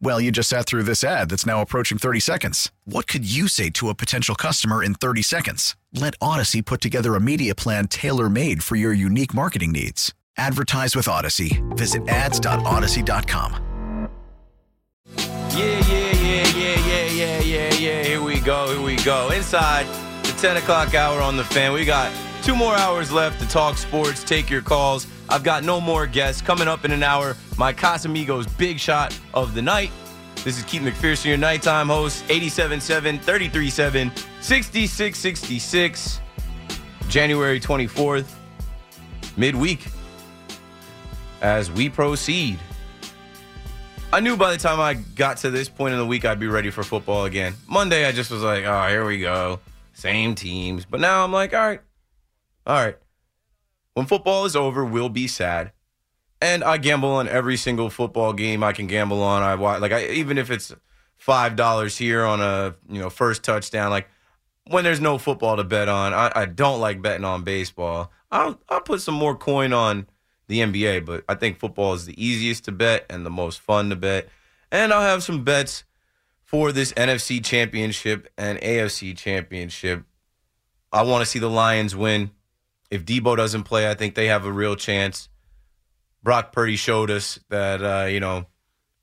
[0.00, 2.70] Well, you just sat through this ad that's now approaching 30 seconds.
[2.84, 5.76] What could you say to a potential customer in 30 seconds?
[5.92, 10.12] Let Odyssey put together a media plan tailor made for your unique marketing needs.
[10.36, 11.62] Advertise with Odyssey.
[11.70, 14.08] Visit ads.odyssey.com.
[15.16, 18.02] Yeah, yeah, yeah, yeah, yeah, yeah, yeah, yeah.
[18.02, 19.30] Here we go, here we go.
[19.30, 19.86] Inside
[20.24, 21.72] the 10 o'clock hour on the fan.
[21.72, 25.06] We got two more hours left to talk sports, take your calls.
[25.34, 26.40] I've got no more guests.
[26.40, 29.90] Coming up in an hour, my Casamigos big shot of the night.
[30.44, 36.20] This is Keith McPherson, your nighttime host, 87.7, 33.7, 66.66,
[37.08, 38.32] January 24th,
[39.36, 39.84] midweek.
[41.42, 42.60] As we proceed.
[44.12, 46.46] I knew by the time I got to this point in the week, I'd be
[46.46, 47.54] ready for football again.
[47.66, 49.58] Monday, I just was like, oh, here we go.
[49.94, 50.84] Same teams.
[50.84, 51.80] But now I'm like, all right,
[52.68, 52.96] all right.
[53.94, 55.72] When football is over, we'll be sad.
[56.40, 59.42] And I gamble on every single football game I can gamble on.
[59.42, 60.74] I watch like I, even if it's
[61.16, 63.90] five dollars here on a you know first touchdown.
[63.90, 64.08] Like
[64.68, 68.12] when there's no football to bet on, I, I don't like betting on baseball.
[68.30, 70.06] I'll I'll put some more coin on
[70.48, 73.88] the NBA, but I think football is the easiest to bet and the most fun
[73.90, 74.28] to bet.
[74.70, 75.84] And I'll have some bets
[76.42, 80.04] for this NFC championship and AFC championship.
[80.92, 82.30] I want to see the Lions win.
[82.94, 85.28] If Deebo doesn't play, I think they have a real chance.
[86.22, 88.46] Brock Purdy showed us that uh, you know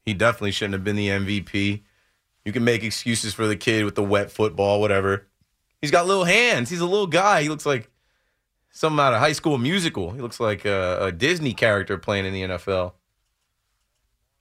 [0.05, 1.83] he definitely shouldn't have been the MVP.
[2.45, 5.27] You can make excuses for the kid with the wet football, whatever.
[5.81, 6.69] He's got little hands.
[6.69, 7.41] He's a little guy.
[7.41, 7.91] He looks like
[8.71, 10.11] something out of High School Musical.
[10.11, 12.93] He looks like a, a Disney character playing in the NFL.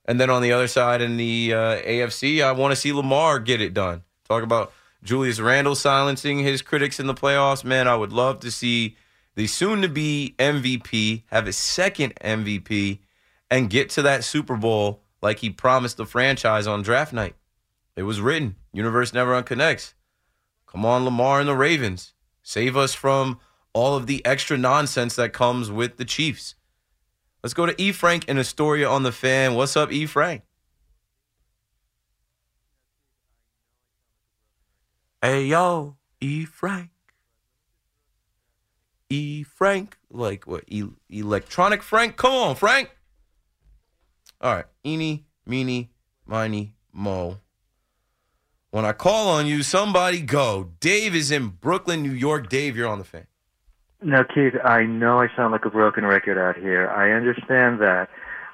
[0.05, 3.41] And then on the other side in the uh, AFC, I want to see Lamar
[3.41, 4.05] get it done.
[4.29, 4.73] Talk about
[5.03, 7.65] Julius Randle silencing his critics in the playoffs.
[7.65, 8.97] Man, I would love to see
[9.37, 13.01] the soon to be MVP have his second MVP
[13.51, 17.35] and get to that Super Bowl like he promised the franchise on draft night.
[17.97, 18.57] It was written.
[18.73, 19.95] Universe never unconnects.
[20.67, 22.15] Come on, Lamar and the Ravens.
[22.43, 23.41] Save us from
[23.73, 26.55] all of the extra nonsense that comes with the Chiefs.
[27.43, 27.93] Let's go to E.
[27.93, 29.55] Frank in Astoria on the fan.
[29.55, 30.07] What's up, E.
[30.07, 30.43] Frank?
[35.23, 36.45] Hey, yo, E.
[36.45, 36.91] Frank.
[39.11, 39.43] E.
[39.43, 39.99] Frank.
[40.11, 40.65] Like what?
[40.69, 42.17] E- electronic Frank?
[42.17, 42.91] Come on, Frank.
[44.41, 44.65] All right.
[44.87, 45.91] Eeny, meeny,
[46.27, 47.39] miny, mo.
[48.71, 50.71] When I call on you, somebody go.
[50.79, 52.49] Dave is in Brooklyn, New York.
[52.49, 53.27] Dave, you're on the fan.
[54.03, 56.89] Now, Keith, I know I sound like a broken record out here.
[56.89, 58.09] I understand that.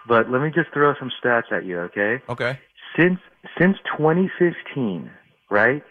[0.08, 2.22] But let me just throw some stats at you, okay?
[2.28, 2.58] Okay.
[2.96, 3.18] Since
[3.58, 5.10] since 2015,
[5.50, 5.82] right?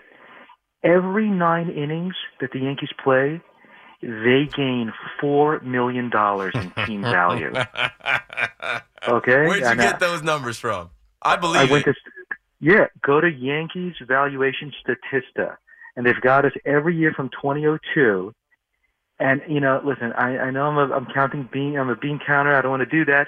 [0.83, 3.41] Every 9 innings that the Yankees play,
[4.01, 4.91] they gain
[5.21, 7.51] 4 million dollars in team value.
[9.07, 9.45] Okay?
[9.47, 10.89] Where'd you And, get uh, those numbers from?
[11.21, 11.93] I believe I went it.
[11.93, 11.99] to
[12.59, 15.57] yeah, go to Yankees Valuation Statista,
[15.95, 18.33] and they've got us every year from 2002.
[19.19, 22.19] And you know, listen, I, I know I'm a, I'm counting bean, I'm a bean
[22.25, 22.55] counter.
[22.55, 23.27] I don't want to do that,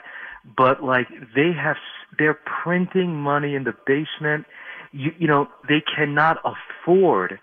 [0.58, 1.78] but like they have,
[2.18, 4.46] they're printing money in the basement.
[4.92, 7.40] You you know, they cannot afford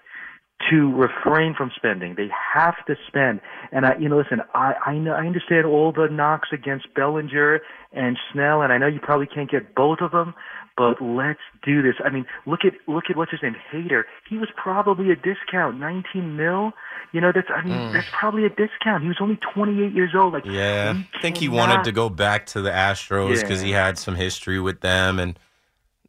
[0.70, 2.15] to refrain from spending.
[2.16, 3.41] They have to spend.
[3.72, 7.60] And I, you know, listen, I, I know, I understand all the knocks against Bellinger
[7.92, 10.34] and Snell, and I know you probably can't get both of them,
[10.77, 11.95] but let's do this.
[12.04, 14.04] I mean, look at, look at what's his name, Hader.
[14.28, 16.72] He was probably a discount, 19 mil.
[17.12, 17.92] You know, that's, I mean, hmm.
[17.92, 19.03] that's probably a discount.
[19.03, 20.33] He was only 28 years old.
[20.33, 23.98] Like, Yeah, I think he wanted to go back to the Astros because he had
[23.98, 25.39] some history with them, and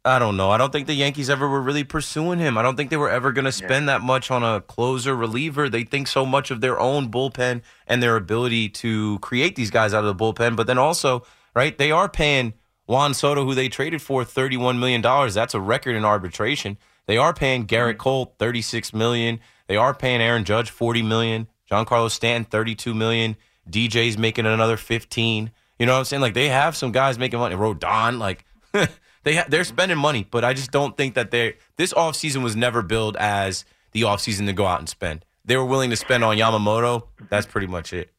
[0.06, 0.50] I don't know.
[0.50, 2.56] I don't think the Yankees ever were really pursuing him.
[2.56, 5.68] I don't think they were ever going to spend that much on a closer reliever.
[5.68, 9.92] They think so much of their own bullpen and their ability to create these guys
[9.92, 11.76] out of the bullpen, but then also, right?
[11.76, 12.54] They are paying
[12.86, 15.34] Juan Soto, who they traded for thirty-one million dollars.
[15.34, 16.78] That's a record in arbitration.
[17.06, 17.98] They are paying Gerrit mm-hmm.
[17.98, 19.40] Cole 36 million.
[19.68, 21.48] They are paying Aaron Judge $40 million.
[21.70, 23.36] Giancarlo Stanton, $32 million.
[23.68, 25.50] DJ's making another 15.
[25.78, 26.22] You know what I'm saying?
[26.22, 27.56] Like they have some guys making money.
[27.56, 28.44] Rodon, like
[29.26, 32.54] they ha- they're spending money, but I just don't think that they this offseason was
[32.54, 35.24] never billed as the offseason to go out and spend.
[35.44, 37.08] They were willing to spend on Yamamoto.
[37.28, 38.12] That's pretty much it.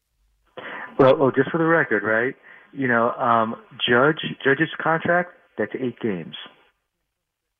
[0.98, 2.34] Well, oh, just for the record, right?
[2.74, 3.56] You know, um,
[3.88, 6.36] Judge Judge's contract that's eight games.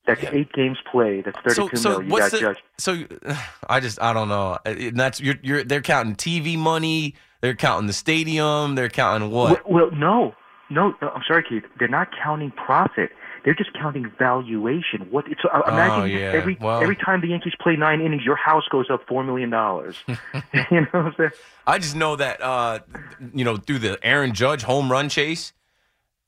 [0.07, 0.31] That's Yeah.
[0.35, 1.25] eight games played.
[1.25, 2.11] That's thirty-two so, so mil.
[2.11, 2.59] You got the, Judge.
[2.77, 2.97] so
[3.71, 4.59] I just I don't know.
[4.67, 7.15] And that's you're you're they're counting TV money.
[7.41, 8.75] They're counting the stadium.
[8.75, 9.67] They're counting what?
[9.71, 10.35] Well, well, no,
[10.69, 11.09] no, no.
[11.09, 11.63] I'm sorry, Keith.
[11.79, 13.09] They're not counting profit.
[13.45, 15.07] They're just counting valuation.
[15.11, 15.27] What?
[15.29, 16.33] It's, uh, imagine Oh, yeah.
[16.33, 19.51] every Well- every time the Yankees play nine innings, your house goes up four million
[19.51, 19.97] dollars.
[20.07, 20.17] you
[20.81, 21.31] know what I'm saying?
[21.67, 22.81] I just know that uh,
[23.35, 25.53] you know through the Aaron Judge home run chase,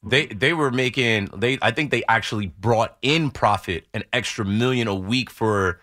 [0.02, 4.88] they they were making they I think they actually brought in profit an extra million
[4.88, 5.80] a week for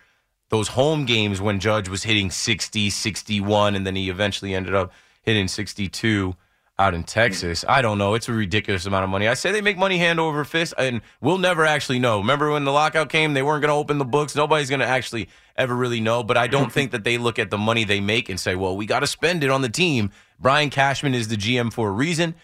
[0.50, 4.94] those home games when Judge was hitting 60, 61 and then he eventually ended up
[5.21, 6.35] hitting 62
[6.79, 7.65] out in Texas.
[7.68, 8.13] I don't know.
[8.13, 9.27] It's a ridiculous amount of money.
[9.27, 12.19] I say they make money hand over fist and we'll never actually know.
[12.19, 14.35] Remember when the lockout came, they weren't going to open the books.
[14.35, 17.50] Nobody's going to actually ever really know, but I don't think that they look at
[17.50, 20.12] the money they make and say, "Well, we got to spend it on the team."
[20.39, 22.35] Brian Cashman is the GM for a reason.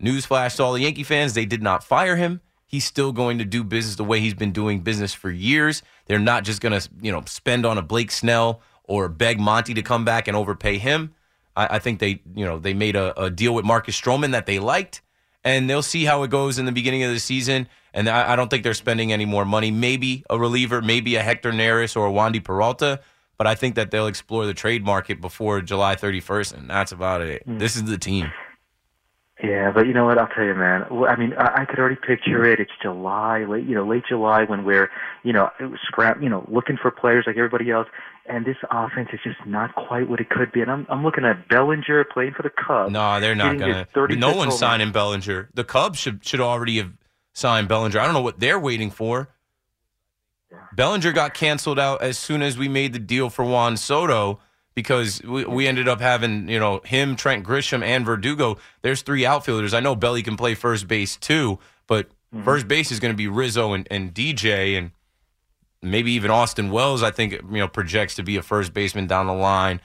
[0.00, 2.40] Newsflash to all the Yankee fans, they did not fire him.
[2.66, 5.82] He's still going to do business the way he's been doing business for years.
[6.06, 9.74] They're not just going to, you know, spend on a Blake Snell or beg Monty
[9.74, 11.14] to come back and overpay him.
[11.56, 14.46] I, I think they, you know, they made a, a deal with Marcus Stroman that
[14.46, 15.02] they liked,
[15.42, 17.68] and they'll see how it goes in the beginning of the season.
[17.92, 19.70] And I, I don't think they're spending any more money.
[19.70, 23.00] Maybe a reliever, maybe a Hector Neris or a Wandy Peralta,
[23.38, 27.20] but I think that they'll explore the trade market before July 31st, and that's about
[27.20, 27.42] it.
[27.44, 27.58] Hmm.
[27.58, 28.30] This is the team.
[29.42, 30.16] Yeah, but you know what?
[30.16, 30.84] I'll tell you, man.
[31.06, 32.60] I mean, I, I could already picture it.
[32.60, 34.90] It's July, late, you know, late July when we're,
[35.24, 35.50] you know,
[35.86, 37.88] scrap, you know, looking for players like everybody else,
[38.26, 40.60] and this offense is just not quite what it could be.
[40.60, 42.92] And I'm, I'm looking at Bellinger playing for the Cubs.
[42.92, 43.86] No, they're not gonna.
[44.16, 45.50] No one's signing Bellinger.
[45.54, 46.92] The Cubs should should already have
[47.32, 47.98] signed Bellinger.
[47.98, 49.28] I don't know what they're waiting for.
[50.74, 54.40] Bellinger got canceled out as soon as we made the deal for Juan Soto
[54.74, 58.56] because we, we ended up having you know him, Trent Grisham, and Verdugo.
[58.82, 59.74] There's three outfielders.
[59.74, 62.44] I know Belly can play first base too, but Mm-hmm.
[62.44, 64.90] first base is going to be Rizzo and, and DJ and
[65.84, 67.02] maybe even Austin Wells.
[67.02, 69.80] I think you know projects to be a first baseman down the line.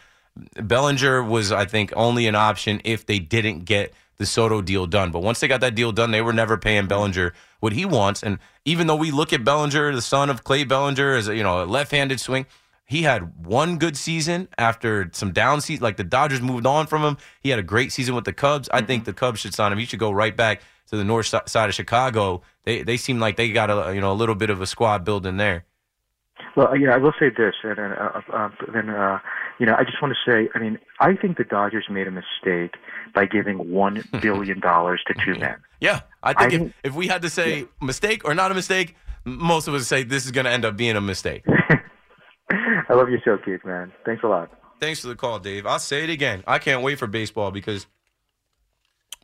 [0.61, 5.11] Bellinger was, I think, only an option if they didn't get the Soto deal done.
[5.11, 8.21] But once they got that deal done, they were never paying Bellinger what he wants.
[8.23, 11.43] And even though we look at Bellinger, the son of Clay Bellinger, as a, you
[11.43, 12.45] know a left-handed swing,
[12.85, 15.83] he had one good season after some down season.
[15.83, 17.17] Like the Dodgers moved on from him.
[17.41, 18.69] He had a great season with the Cubs.
[18.73, 19.77] I think the Cubs should sign him.
[19.77, 22.41] He should go right back to the north side of Chicago.
[22.63, 25.05] They they seem like they got a you know a little bit of a squad
[25.05, 25.65] building there.
[26.59, 29.19] Well, yeah, I will say this, and then, uh, uh, then uh,
[29.59, 32.11] you know, I just want to say, I mean, I think the Dodgers made a
[32.11, 32.75] mistake
[33.15, 35.55] by giving one billion dollars to two men.
[35.79, 38.97] Yeah, I think I if, if we had to say mistake or not a mistake,
[39.23, 41.45] most of us say this is going to end up being a mistake.
[42.51, 43.93] I love your show, Keith, man.
[44.05, 44.51] Thanks a lot.
[44.81, 45.65] Thanks for the call, Dave.
[45.65, 46.43] I'll say it again.
[46.45, 47.87] I can't wait for baseball because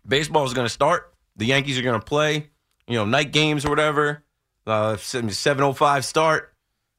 [0.08, 1.14] baseball is going to start.
[1.36, 2.48] The Yankees are going to play,
[2.88, 4.24] you know, night games or whatever.
[4.66, 6.55] Uh, seven oh five start,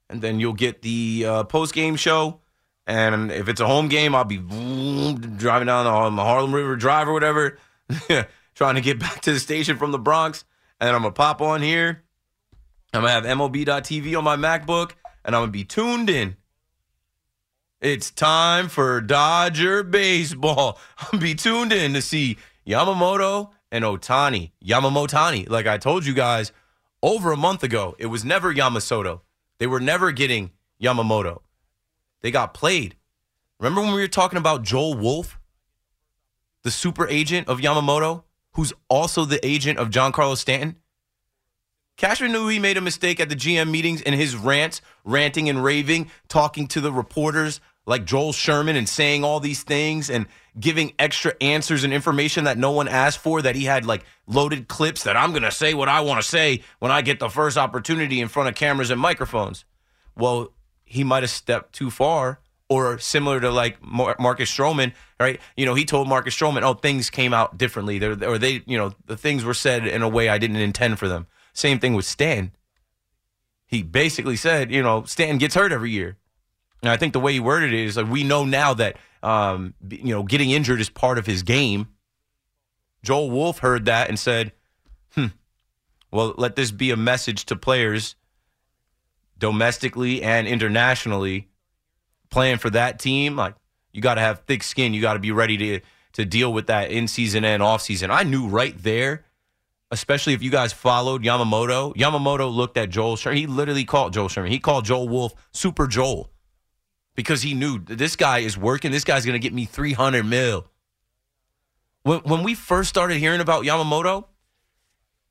[0.08, 2.40] and then you'll get the uh, post game show.
[2.86, 7.12] And if it's a home game, I'll be driving down the Harlem River Drive or
[7.12, 7.58] whatever,
[8.54, 10.44] trying to get back to the station from the Bronx.
[10.80, 12.04] And I'm gonna pop on here.
[12.92, 14.92] I'm gonna have MLB.TV on my MacBook,
[15.24, 16.36] and I'm gonna be tuned in.
[17.80, 20.78] It's time for Dodger baseball.
[20.98, 24.52] I'll be tuned in to see Yamamoto and Ohtani.
[24.64, 26.52] Yamamotani, like I told you guys
[27.02, 29.20] over a month ago, it was never Yamasoto.
[29.58, 30.50] They were never getting
[30.82, 31.40] Yamamoto.
[32.22, 32.96] They got played.
[33.58, 35.38] Remember when we were talking about Joel Wolfe,
[36.62, 40.76] the super agent of Yamamoto, who's also the agent of Giancarlo Stanton?
[41.96, 45.64] Cashman knew he made a mistake at the GM meetings in his rants, ranting and
[45.64, 50.26] raving, talking to the reporters like Joel Sherman and saying all these things and
[50.58, 54.68] giving extra answers and information that no one asked for, that he had like loaded
[54.68, 57.28] clips that I'm going to say what I want to say when I get the
[57.28, 59.64] first opportunity in front of cameras and microphones.
[60.16, 60.52] Well,
[60.84, 65.40] he might have stepped too far or similar to like Mar- Marcus Stroman, right?
[65.56, 68.76] You know, he told Marcus Stroman, "Oh, things came out differently, They're, or they, you
[68.76, 71.94] know, the things were said in a way I didn't intend for them." Same thing
[71.94, 72.52] with Stan.
[73.66, 76.16] He basically said, you know, Stan gets hurt every year,
[76.82, 79.74] and I think the way he worded it is like we know now that, um,
[79.88, 81.88] you know, getting injured is part of his game.
[83.02, 84.52] Joel Wolfe heard that and said,
[85.14, 85.26] "Hmm,
[86.10, 88.16] well, let this be a message to players."
[89.38, 91.48] domestically and internationally
[92.30, 93.54] playing for that team like
[93.92, 94.94] You got to have thick skin.
[94.94, 95.80] You got to be ready to
[96.14, 98.10] to deal with that in season and off season.
[98.10, 99.26] I knew right there,
[99.90, 101.94] especially if you guys followed Yamamoto.
[101.94, 103.36] Yamamoto looked at Joel Sherman.
[103.36, 104.50] He literally called Joel Sherman.
[104.50, 106.30] He called Joel Wolfe Super Joel
[107.16, 108.92] because he knew this guy is working.
[108.92, 110.66] This guy's going to get me 300 mil.
[112.02, 114.26] When, when we first started hearing about Yamamoto,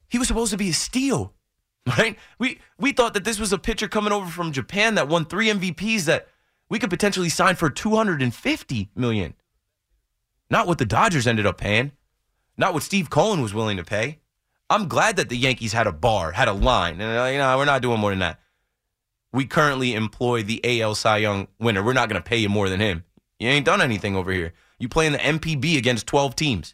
[0.09, 1.33] he was supposed to be a steal,
[1.97, 2.17] right?
[2.37, 5.47] We we thought that this was a pitcher coming over from Japan that won three
[5.47, 6.27] MVPs that
[6.67, 9.35] we could potentially sign for 250 million.
[10.49, 11.91] Not what the Dodgers ended up paying.
[12.57, 14.19] Not what Steve Cohen was willing to pay.
[14.69, 17.65] I'm glad that the Yankees had a bar, had a line, and you know we're
[17.65, 18.39] not doing more than that.
[19.35, 21.83] We currently employ the AL Cy Young winner.
[21.83, 23.03] We're not going to pay you more than him.
[23.37, 24.53] You ain't done anything over here.
[24.79, 26.73] You play in the NPB against 12 teams,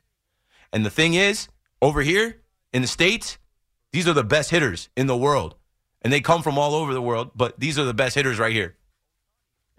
[0.72, 1.48] and the thing is,
[1.82, 2.38] over here
[2.72, 3.40] in the states,
[3.92, 5.56] these are the best hitters in the world,
[6.04, 7.32] and they come from all over the world.
[7.36, 8.76] But these are the best hitters right here.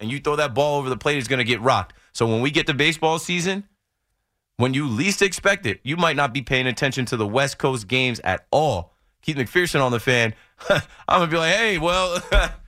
[0.01, 1.95] And you throw that ball over the plate, it's going to get rocked.
[2.12, 3.62] So when we get to baseball season,
[4.57, 7.87] when you least expect it, you might not be paying attention to the West Coast
[7.87, 8.97] games at all.
[9.23, 10.35] Keith McPherson on the fan.
[10.69, 12.21] I'm gonna be like, hey, well,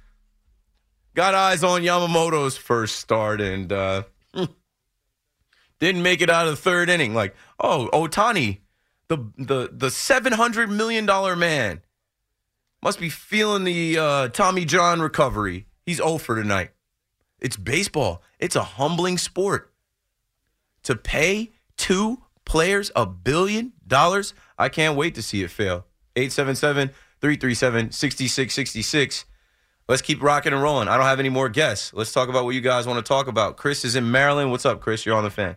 [1.14, 4.02] got eyes on Yamamoto's first start and uh,
[5.78, 7.14] didn't make it out of the third inning.
[7.14, 8.58] Like, oh, Ohtani,
[9.08, 11.82] the the the seven hundred million dollar man,
[12.82, 15.66] must be feeling the uh, Tommy John recovery.
[15.86, 16.70] He's over tonight.
[17.40, 18.22] It's baseball.
[18.38, 19.72] It's a humbling sport.
[20.84, 25.86] To pay two players a billion dollars, I can't wait to see it fail.
[26.16, 26.88] 877
[27.20, 29.24] 337 6666.
[29.86, 30.88] Let's keep rocking and rolling.
[30.88, 31.92] I don't have any more guests.
[31.92, 33.58] Let's talk about what you guys want to talk about.
[33.58, 34.50] Chris is in Maryland.
[34.50, 35.04] What's up, Chris?
[35.04, 35.56] You're on the fan.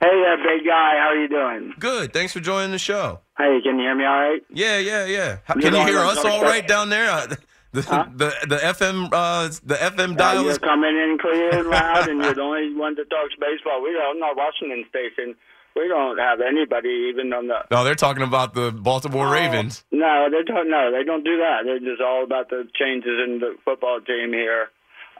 [0.00, 0.96] Hey there, big guy.
[0.98, 1.74] How are you doing?
[1.78, 2.12] Good.
[2.12, 3.20] Thanks for joining the show.
[3.38, 4.40] Hey, can you hear me all right?
[4.52, 5.38] Yeah, yeah, yeah.
[5.44, 6.44] How- Can you hear us all sir.
[6.44, 7.08] right down there?
[7.10, 7.34] Uh,
[7.72, 8.04] The, Huh?
[8.14, 12.06] the the FM uh, the FM Uh, dial you're is coming in clear and loud,
[12.06, 13.80] and you're the only one that talks baseball.
[13.82, 15.34] We don't, not Washington station.
[15.74, 17.64] We don't have anybody even on the.
[17.70, 19.84] No, they're talking about the Baltimore Ravens.
[19.90, 20.68] No, they don't.
[20.70, 21.62] No, they don't do that.
[21.64, 24.68] They're just all about the changes in the football team here.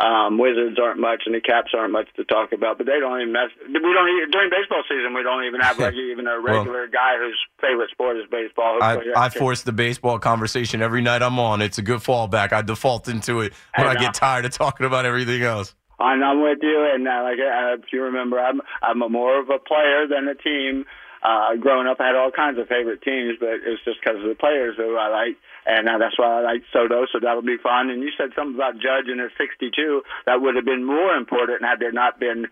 [0.00, 2.78] Um, Wizards aren't much, and the Caps aren't much to talk about.
[2.78, 3.50] But they don't even mess.
[3.66, 5.14] We don't even, during baseball season.
[5.14, 8.78] We don't even have like even a Well- regular guy whose favorite sport is baseball.
[8.82, 11.60] I, I force the baseball conversation every night I'm on.
[11.62, 12.52] It's a good fallback.
[12.52, 15.74] I default into it when I I get tired of talking about everything else.
[16.02, 16.88] And I'm with you.
[16.92, 20.28] And uh, like uh, if you remember, I'm I'm a more of a player than
[20.28, 20.84] a team.
[21.22, 24.18] Uh, growing up, I had all kinds of favorite teams, but it was just because
[24.18, 27.06] of the players who I like, and uh, that's why I like Soto.
[27.12, 27.90] So that'll be fun.
[27.90, 30.02] And you said something about Judge and his 62.
[30.26, 32.46] That would have been more important had there not been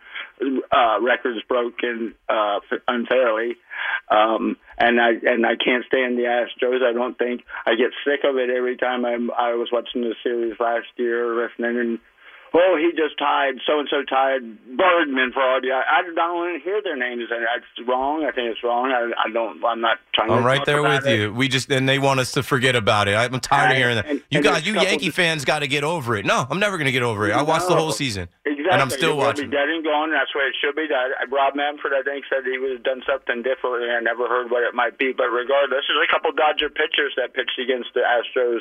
[0.70, 3.56] uh, records broken uh, unfairly.
[4.08, 6.86] Um, and I and I can't stand the Astros.
[6.86, 10.14] I don't think I get sick of it every time I'm, I was watching the
[10.22, 11.98] series last year, listening and
[12.54, 14.40] oh, he just tied so and so tied
[14.76, 15.70] Birdman for the.
[15.72, 18.24] I, I don't want to hear their names, and it's wrong.
[18.24, 18.90] I think it's wrong.
[18.90, 19.62] I, I don't.
[19.64, 20.30] I'm not trying.
[20.30, 21.18] I'm to right there with it.
[21.18, 21.32] you.
[21.32, 23.14] We just and they want us to forget about it.
[23.14, 24.06] I'm tired of hearing that.
[24.06, 26.24] and- You and guys, you Yankee of- fans, got to get over it.
[26.26, 27.32] No, I'm never going to get over it.
[27.32, 28.70] I watched the whole season, Exactly.
[28.72, 29.50] and I'm still will watching.
[29.50, 30.10] Be dead and gone.
[30.10, 30.86] That's the way it should be.
[30.88, 33.90] That Rob Manfred, I think, said he would have done something differently.
[33.90, 37.34] I never heard what it might be, but regardless, there's a couple Dodger pitchers that
[37.34, 38.60] pitched against the Astros.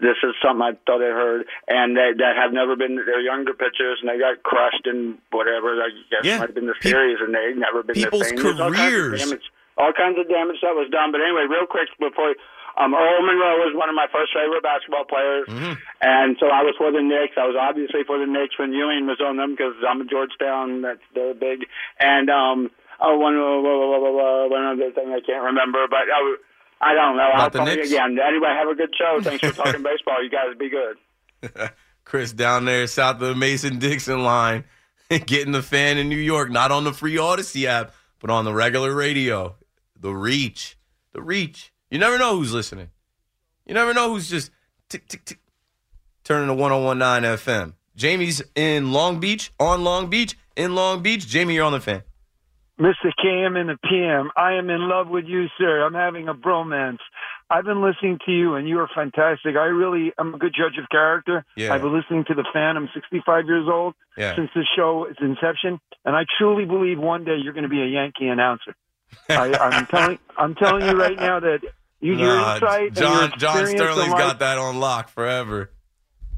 [0.00, 2.96] This is something I thought I heard, and they, that have never been.
[2.96, 5.78] They're younger pitchers, and they got crushed in whatever.
[5.78, 6.38] I guess Yeah.
[6.38, 8.42] might have been the Pe- series, and they've never been people's the same.
[8.42, 9.24] There's all kinds of careers.
[9.28, 11.12] damage- All kinds of damage that was done.
[11.12, 12.34] But anyway, real quick before.
[12.76, 15.72] Um, Earl Monroe was one of my first favorite basketball players, Mm-hmm.
[16.00, 17.36] and so I was for the Knicks.
[17.36, 20.80] I was obviously for the Knicks when Ewing was on them because I'm a Georgetown.
[20.80, 21.68] That's they're big.
[22.00, 26.36] And um, oh, one one other thing I can't remember, but uh,
[26.82, 27.22] I don't know.
[27.22, 27.90] I'll About the call you Knicks?
[27.90, 28.18] again.
[28.26, 29.20] Anyway, have a good show.
[29.22, 30.22] Thanks for talking baseball.
[30.22, 31.70] You guys be good.
[32.04, 34.64] Chris down there south of the Mason Dixon line,
[35.26, 38.52] getting the fan in New York, not on the free Odyssey app, but on the
[38.52, 39.54] regular radio.
[39.98, 40.76] The reach,
[41.12, 41.72] the reach.
[41.90, 42.90] You never know who's listening.
[43.66, 44.50] You never know who's just
[44.88, 45.38] tick tick tick
[46.24, 47.74] turning to 1019 FM.
[47.94, 51.26] Jamie's in Long Beach, on Long Beach, in Long Beach.
[51.28, 52.02] Jamie, you're on the fan.
[52.80, 53.12] Mr.
[53.22, 55.84] KM and the PM, I am in love with you, sir.
[55.84, 56.98] I'm having a bromance.
[57.50, 59.56] I've been listening to you, and you are fantastic.
[59.56, 61.44] I really, I'm a good judge of character.
[61.54, 61.74] Yeah.
[61.74, 62.76] I've been listening to the fan.
[62.78, 64.34] I'm 65 years old Yeah.
[64.36, 67.82] since the show its inception, and I truly believe one day you're going to be
[67.82, 68.74] a Yankee announcer.
[69.28, 71.60] I, I'm telling, I'm telling you right now that
[72.00, 75.70] you, your Nah, insight, John and your John Sterling's got that on lock forever.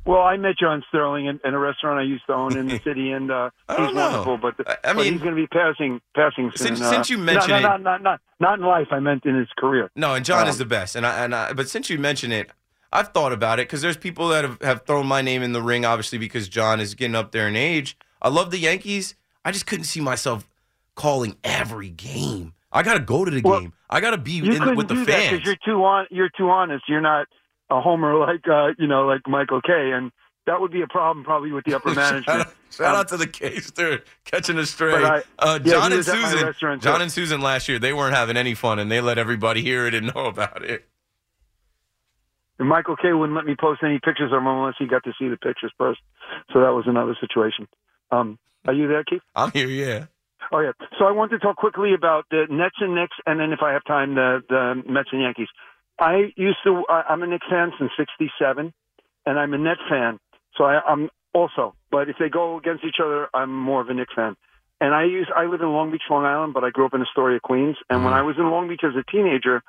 [0.06, 2.78] Well, I met John Sterling in, in a restaurant I used to own in the
[2.84, 4.36] city, and uh, he's wonderful.
[4.36, 6.66] But, the, I- I but mean- he's going to be passing passing soon.
[6.76, 8.88] Since- uh, since you no, mention no, it- not, not not not in life.
[8.90, 9.90] I meant in his career.
[9.96, 10.94] No, and John is Um, the best.
[10.96, 12.50] And I, and I, but since you mention it,
[12.92, 15.62] I've thought about it because there's people that have, have thrown my name in the
[15.62, 17.96] ring, obviously because John is getting up there in age.
[18.20, 19.14] I love the Yankees.
[19.44, 20.46] I just couldn't see myself
[20.94, 22.52] calling every game.
[22.72, 23.72] I got to go to the Well, game.
[23.88, 25.30] I got to be in, with the fans.
[25.30, 26.06] because you're too on.
[26.10, 26.84] You're too honest.
[26.88, 27.26] You're not
[27.70, 30.12] a homer like uh, you know like Michael Kay, and
[30.46, 32.40] that would be a problem probably with the upper shout management.
[32.40, 34.94] out, shout Um, out to the case there catching a stray.
[35.04, 37.92] I- uh, John he and was at my Susan, John and Susan last year, they
[37.92, 40.84] weren't having any fun, and they let everybody hear it and know about it.
[42.58, 45.12] And Michael Kay wouldn't let me post any pictures of him unless he got to
[45.18, 46.00] see the pictures first.
[46.52, 47.66] So that was another situation.
[48.12, 49.22] Um, are you there, Keith?
[49.34, 50.06] I'm here, yeah.
[50.52, 50.72] Oh yeah.
[50.98, 53.72] So I want to talk quickly about the Nets and Knicks, and then if I
[53.72, 55.48] have time, the the Mets and Yankees.
[55.98, 56.84] I used to.
[56.88, 58.72] I'm a Knicks fan since '67,
[59.26, 60.18] and I'm a Net fan.
[60.56, 61.74] So I, I'm also.
[61.90, 64.36] But if they go against each other, I'm more of a Knicks fan.
[64.80, 65.28] And I use.
[65.34, 67.76] I live in Long Beach, Long Island, but I grew up in Astoria, Queens.
[67.88, 68.26] And when I mm-hmm.
[68.26, 69.62] was in Long Beach as a teenager,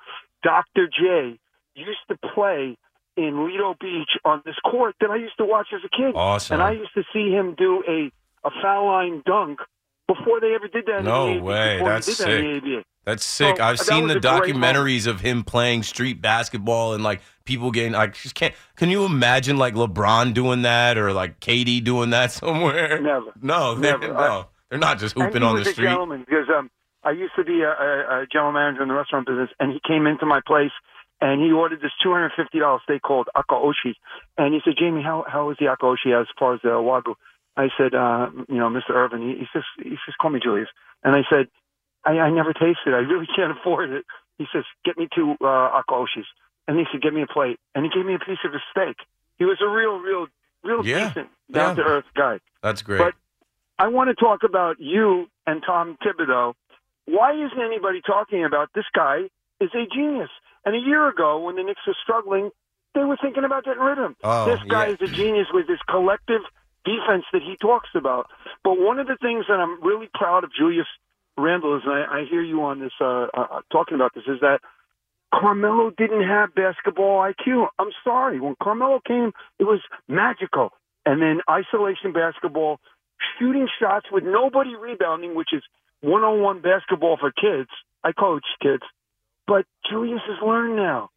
[0.44, 0.88] Dr.
[0.88, 1.40] J
[1.76, 2.78] used to play
[3.18, 6.16] in Lido Beach on this court that I used to watch as a kid.
[6.16, 6.56] Awesome.
[6.56, 8.12] And I used to see him do a
[8.46, 9.60] a foul line dunk
[10.08, 11.00] before they ever did that.
[11.00, 11.82] in No the way.
[11.84, 12.86] That's did that in sick.
[13.06, 13.58] That's sick.
[13.58, 17.94] So, I've seen the documentaries of him playing street basketball and like people getting.
[17.96, 18.54] I just can't.
[18.76, 23.00] Can you imagine like LeBron doing that or like KD doing that somewhere?
[23.00, 23.32] Never.
[23.42, 24.14] No, they're, Never.
[24.14, 25.86] no, they're not just hooping on the street.
[25.86, 26.70] gentleman because um,
[27.04, 29.80] I used to be a, a, a general manager in the restaurant business, and he
[29.88, 30.72] came into my place
[31.22, 33.94] and he ordered this two hundred fifty dollars steak called akaushi,
[34.38, 37.16] and he said, "Jamie, how how is the akaushi as far as the wagyu?"
[37.58, 38.92] I said, uh, "You know, Mr.
[38.92, 40.70] Erving." He, he says, "He says, call me Julius,"
[41.04, 41.48] and I said,
[42.04, 42.88] I, "I never tasted.
[42.88, 42.94] it.
[42.94, 44.06] I really can't afford it."
[44.38, 46.26] He says, "Get me two uh, akaushis,"
[46.68, 48.62] and he said, "Get me a plate," and he gave me a piece of his
[48.72, 48.98] steak.
[49.38, 50.28] He was a real, real,
[50.64, 51.10] real Yeah.
[51.10, 52.40] decent, down to earth guy.
[52.62, 53.00] That's great.
[53.00, 53.14] But
[53.78, 56.54] I want to talk about you and Tom Thibodeau.
[57.06, 60.30] Why isn't anybody talking about this guy is a genius?
[60.66, 62.50] And a year ago, when the Knicks were struggling,
[62.96, 64.16] they were thinking about getting rid of him.
[64.24, 64.94] Oh, this guy yeah.
[64.94, 66.42] is a genius with his collective
[66.86, 68.30] defense that he talks about.
[68.64, 70.88] But one of the things that I'm really proud of Julius
[71.38, 74.40] Randle is, and I, I hear you on this uh, uh, talking about this, is
[74.42, 74.60] that
[75.34, 77.68] Carmelo didn't have basketball IQ.
[77.78, 78.40] I'm sorry.
[78.40, 80.70] When Carmelo came, it was magical.
[81.06, 82.80] And then isolation basketball,
[83.38, 85.62] shooting shots with nobody rebounding, which is
[86.02, 87.70] one on one basketball for kids.
[88.04, 88.84] I coach kids.
[89.48, 91.10] But Julius has learned now.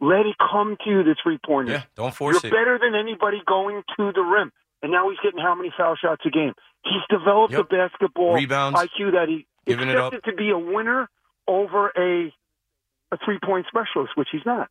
[0.00, 1.74] Let it come to you, the three pointers.
[1.74, 2.56] yeah, don't force You're it.
[2.56, 4.50] better than anybody going to the rim.
[4.82, 6.52] And now he's getting how many foul shots a game?
[6.84, 7.60] He's developed Yep.
[7.60, 8.78] a basketball Rebounds.
[8.80, 10.12] IQ that he Giving it up.
[10.12, 11.08] expected to be a winner
[11.46, 12.32] over a
[13.12, 14.68] a three point specialist, which he's not.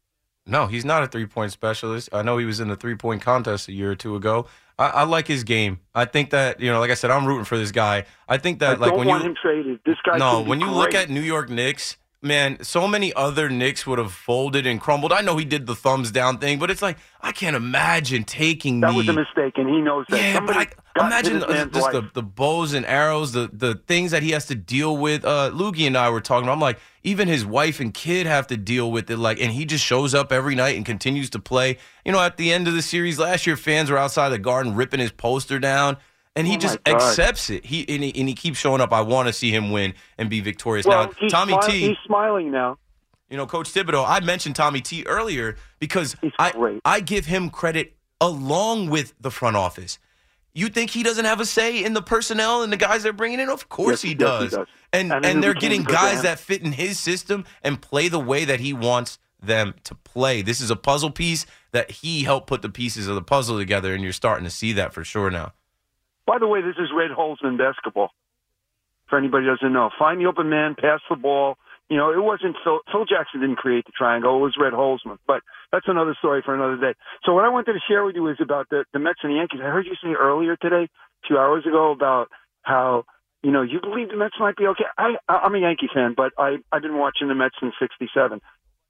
[0.48, 2.10] No, he's not a three point specialist.
[2.12, 4.48] I know he was in the three point contest a year or two ago.
[4.80, 5.80] I, I like his game.
[5.94, 8.06] I think that you know, like I said, I'm rooting for this guy.
[8.28, 9.80] I think that I like when want you him traded.
[9.86, 10.18] This guy.
[10.18, 14.14] no, when you look at New York Knicks, man, so many other Knicks would have
[14.14, 15.12] folded and crumbled.
[15.12, 18.80] I know he did the thumbs down thing, but it's like I can't imagine taking
[18.82, 20.18] that the was a mistake, and he knows that.
[20.18, 22.14] yeah, but Somebody I, imagine into this man's just the, life.
[22.14, 25.26] the bows and arrows, the the things that he has to deal with.
[25.26, 26.46] Uh, Loogie and I were talking.
[26.46, 29.18] About I'm like, even his wife and kid have to deal with it.
[29.18, 31.78] Like, and he just shows up every night and continues to play.
[32.06, 34.76] You know, at the end of the series last year, fans were outside the garden
[34.76, 35.98] ripping his poster down.
[36.36, 37.66] And he Oh, just accepts it.
[37.66, 38.94] He and, he and he keeps showing up.
[38.94, 40.86] I want to see him win and be victorious.
[40.86, 41.80] well, now, Tommy smile- T.
[41.90, 42.78] he's smiling now.
[43.30, 46.80] You know, Coach Thibodeau, I mentioned Tommy T earlier because I.
[46.86, 50.00] I give him credit along with the front office.
[50.54, 53.40] You think he doesn't have a say in the personnel and the guys they're bringing
[53.40, 53.50] in?
[53.50, 54.52] Of course Yes, he yes, he does.
[54.52, 54.68] does.
[54.92, 58.44] And And and, they're getting guys that fit in his system and play the way
[58.46, 60.42] that he wants them to play.
[60.42, 63.94] This is a puzzle piece that he helped put the pieces of the puzzle together,
[63.94, 65.54] and you're starting to see that for sure now.
[66.26, 68.10] By the way, this is Red Holzman basketball.
[69.10, 71.58] For anybody who doesn't know, find the open man, pass the ball.
[71.90, 72.80] You know, it wasn't Phil.
[72.90, 74.38] Phil Jackson didn't create the triangle.
[74.38, 75.18] It was Red Holzman.
[75.28, 75.42] But
[75.74, 76.98] that's another story for another day.
[77.26, 79.36] So what I wanted to share with you is about the, the Mets and the
[79.36, 79.60] Yankees.
[79.62, 80.88] I heard you say earlier today,
[81.28, 82.30] few hours ago, about
[82.62, 83.04] how
[83.44, 84.86] you know you believe the Mets might be okay.
[84.98, 88.40] I I'm a Yankee fan, but I I've been watching the Mets since '67.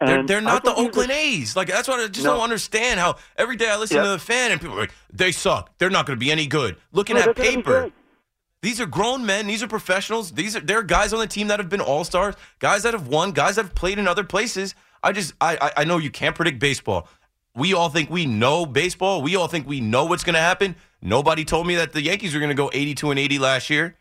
[0.07, 1.55] They're, they're not the Oakland A's.
[1.55, 2.33] Like that's what I just No.
[2.35, 2.99] don't understand.
[2.99, 4.05] How every day I listen Yep.
[4.05, 5.69] to the fan and people are like, they suck.
[5.77, 6.75] They're not going to be any good.
[6.91, 7.91] Looking No, at they're gonna be paper,
[8.61, 9.47] these are grown men.
[9.47, 10.31] These are professionals.
[10.31, 13.07] These are they're guys on the team that have been all stars, guys that have
[13.07, 14.75] won, guys that have played in other places.
[15.03, 17.07] I just I I, I know you can't predict baseball.
[17.55, 19.21] We all think we know baseball.
[19.21, 20.75] We all think we know what's going to happen.
[21.01, 23.97] Nobody told me that the Yankees were going to go 82 and 80 last year.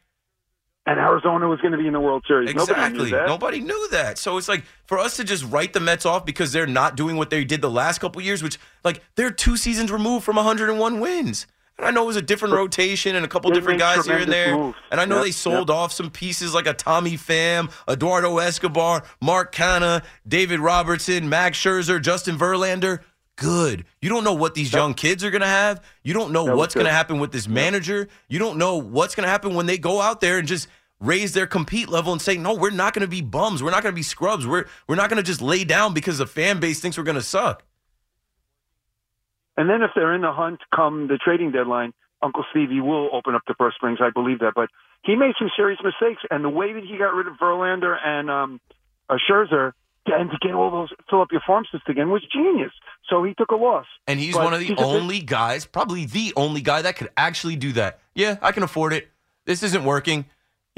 [0.90, 2.52] And Arizona was going to be in the World Series.
[2.52, 3.04] Nobody Exactly.
[3.04, 3.26] knew that.
[3.28, 4.18] Nobody knew that.
[4.18, 7.16] So it's like for us to just write the Mets off because they're not doing
[7.16, 10.98] what they did the last couple years, which like they're two seasons removed from 101
[10.98, 11.46] wins.
[11.78, 14.16] And I know it was a different rotation and a couple They different guys here
[14.18, 14.56] and there.
[14.56, 14.76] moves.
[14.90, 19.04] And I know Yep, they sold off some pieces like a Tommy Pham, Eduardo Escobar,
[19.22, 22.98] Mark Canha, David Robertson, Max Scherzer, Justin Verlander.
[23.36, 23.86] good.
[24.02, 25.82] You don't know what these young kids are going to have.
[26.04, 28.06] You don't know what's going to happen with this manager.
[28.28, 30.68] You don't know what's going to happen when they go out there and just
[31.00, 33.62] raise their compete level and say, "No, we're not going to be bums.
[33.62, 34.46] We're not going to be scrubs.
[34.46, 37.16] We're we're not going to just lay down because the fan base thinks we're going
[37.16, 37.64] to suck."
[39.56, 43.34] And then if they're in the hunt come the trading deadline, Uncle Stevie will open
[43.34, 43.98] up the purse strings.
[44.00, 44.52] I believe that.
[44.54, 44.68] But
[45.02, 48.30] he made some serious mistakes, and the way that he got rid of Verlander and
[48.30, 48.60] um,
[49.08, 49.72] uh, Scherzer
[50.06, 52.72] and to get all those fill up your farm system again was genius.
[53.08, 53.86] So he took a loss.
[54.06, 57.56] And he's But one of the only guys, probably the only guy that could actually
[57.56, 58.00] do that.
[58.14, 59.08] Yeah, I can afford it.
[59.44, 60.26] This isn't working.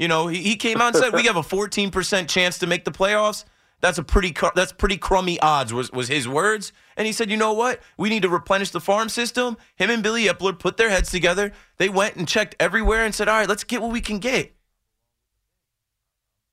[0.03, 2.83] You know, he, he came out and said we have a 14% chance to make
[2.83, 3.45] the playoffs.
[3.79, 6.73] That's a pretty that's pretty crummy odds was was his words.
[6.97, 7.79] And he said, "You know what?
[7.95, 11.53] We need to replenish the farm system." Him and Billy Eppler put their heads together.
[11.77, 14.53] They went and checked everywhere and said, "All right, let's get what we can get."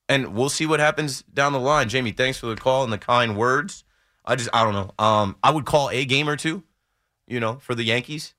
[0.08, 1.88] And we'll see what happens down the line.
[1.88, 3.82] Jamie, thanks for the call and the kind words.
[4.24, 5.04] I just I don't know.
[5.04, 6.62] Um I would call a game or two,
[7.26, 8.32] you know, for the Yankees.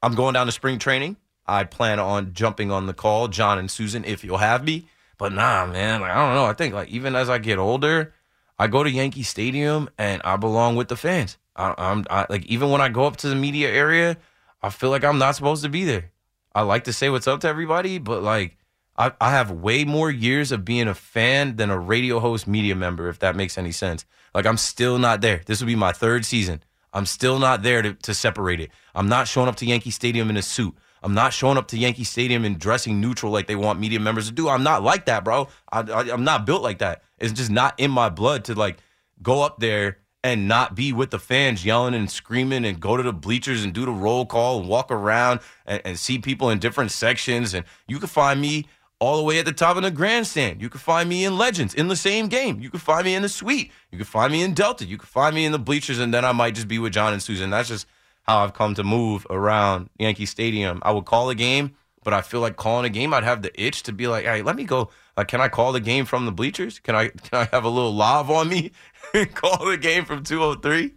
[0.00, 1.16] I'm going down to spring training.
[1.46, 4.86] I plan on jumping on the call, John and Susan, if you'll have me.
[5.18, 6.44] But nah, man, like, I don't know.
[6.44, 8.12] I think like even as I get older,
[8.58, 11.38] I go to Yankee Stadium and I belong with the fans.
[11.54, 14.16] I, I'm I, like even when I go up to the media area,
[14.62, 16.10] I feel like I'm not supposed to be there.
[16.54, 18.56] I like to say what's up to everybody, but like
[18.96, 22.74] I, I have way more years of being a fan than a radio host media
[22.74, 24.04] member, if that makes any sense.
[24.34, 25.42] Like I'm still not there.
[25.46, 26.62] This will be my third season.
[26.92, 28.70] I'm still not there to, to separate it.
[28.94, 30.74] I'm not showing up to Yankee Stadium in a suit.
[31.02, 34.26] I'm not showing up to Yankee Stadium and dressing neutral like they want media members
[34.28, 34.48] to do.
[34.48, 35.48] I'm not like that, bro.
[35.70, 37.02] I, I, I'm not built like that.
[37.18, 38.78] It's just not in my blood to like
[39.22, 43.02] go up there and not be with the fans yelling and screaming and go to
[43.02, 46.58] the bleachers and do the roll call and walk around and, and see people in
[46.58, 47.54] different sections.
[47.54, 48.66] And you can find me
[49.00, 50.62] all the way at the top of the grandstand.
[50.62, 52.60] You can find me in Legends in the same game.
[52.60, 53.72] You can find me in the suite.
[53.90, 54.84] You can find me in Delta.
[54.84, 57.12] You can find me in the bleachers, and then I might just be with John
[57.12, 57.50] and Susan.
[57.50, 57.86] That's just
[58.22, 60.80] how I've come to move around Yankee Stadium.
[60.84, 63.60] I would call a game, but I feel like calling a game, I'd have the
[63.60, 64.90] itch to be like, hey, let me go.
[65.16, 66.78] Like, can I call the game from the bleachers?
[66.78, 68.72] Can I can I have a little live on me
[69.14, 70.94] and call the game from 203?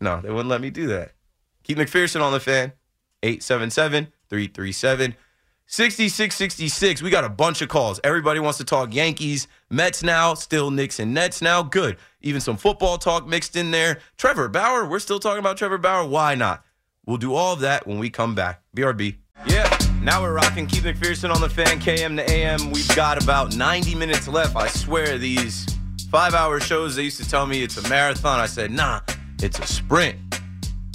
[0.00, 1.12] No, they wouldn't let me do that.
[1.62, 2.72] Keith McPherson on the fan,
[3.22, 5.14] 877 337
[5.72, 7.00] 6666.
[7.00, 8.00] We got a bunch of calls.
[8.02, 11.62] Everybody wants to talk Yankees, Mets now, still Knicks and Nets now.
[11.62, 11.96] Good.
[12.22, 14.00] Even some football talk mixed in there.
[14.16, 16.04] Trevor Bauer, we're still talking about Trevor Bauer.
[16.04, 16.64] Why not?
[17.06, 18.62] We'll do all of that when we come back.
[18.76, 19.14] BRB.
[19.46, 22.72] Yeah, now we're rocking Keith McPherson on the fan, KM to AM.
[22.72, 24.56] We've got about 90 minutes left.
[24.56, 25.66] I swear, these
[26.10, 28.40] five hour shows, they used to tell me it's a marathon.
[28.40, 29.02] I said, nah,
[29.40, 30.18] it's a sprint.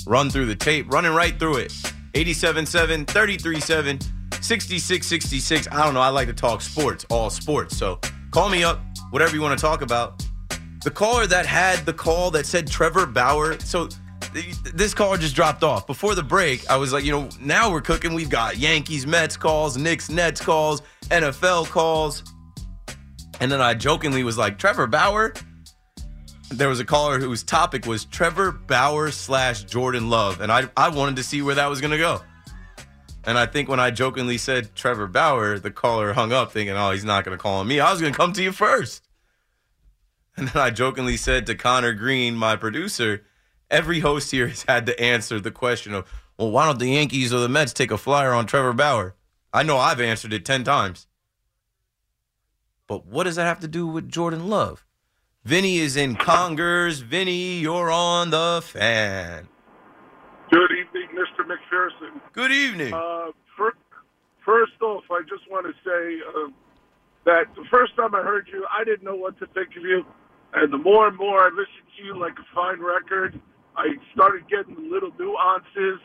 [0.06, 1.72] Run through the tape, running right through it.
[2.14, 4.06] 87.7, 33.7,
[4.46, 5.68] 66.66.
[5.72, 6.02] I don't know.
[6.02, 7.76] I like to talk sports, all sports.
[7.76, 8.80] So call me up,
[9.10, 10.24] whatever you want to talk about.
[10.84, 13.60] The caller that had the call that said Trevor Bauer.
[13.62, 13.88] So
[14.34, 15.88] th- this caller just dropped off.
[15.88, 18.14] Before the break, I was like, you know, now we're cooking.
[18.14, 22.24] We've got Yankees, Mets calls, Knicks, Nets calls, NFL calls.
[23.40, 25.34] And then I jokingly was like, Trevor Bauer?
[26.52, 30.40] There was a caller whose topic was Trevor Bauer slash Jordan Love.
[30.42, 32.22] And I, I wanted to see where that was going to go.
[33.26, 36.92] And I think when I jokingly said Trevor Bauer, the caller hung up thinking, oh,
[36.92, 37.80] he's not going to call on me.
[37.80, 39.08] I was going to come to you first.
[40.38, 43.24] And then I jokingly said to Connor Green, my producer,
[43.72, 46.06] every host here has had to answer the question of,
[46.38, 49.16] well, why don't the Yankees or the Mets take a flyer on Trevor Bauer?
[49.54, 51.08] I know I've answered it 10 times.
[52.88, 54.86] But what does that have to do with Jordan Love?
[55.46, 57.00] Vinny is in Congers.
[57.00, 59.48] Vinny, you're on the fan.
[60.52, 61.46] Good evening, Mr.
[61.46, 62.22] McPherson.
[62.36, 62.94] Good evening.
[62.94, 63.78] Uh, fir-
[64.46, 66.50] first off, I just want to say uh,
[67.24, 70.06] that the first time I heard you, I didn't know what to think of you.
[70.54, 73.40] And the more and more I listened to you like a fine record,
[73.78, 76.02] I started getting little nuances.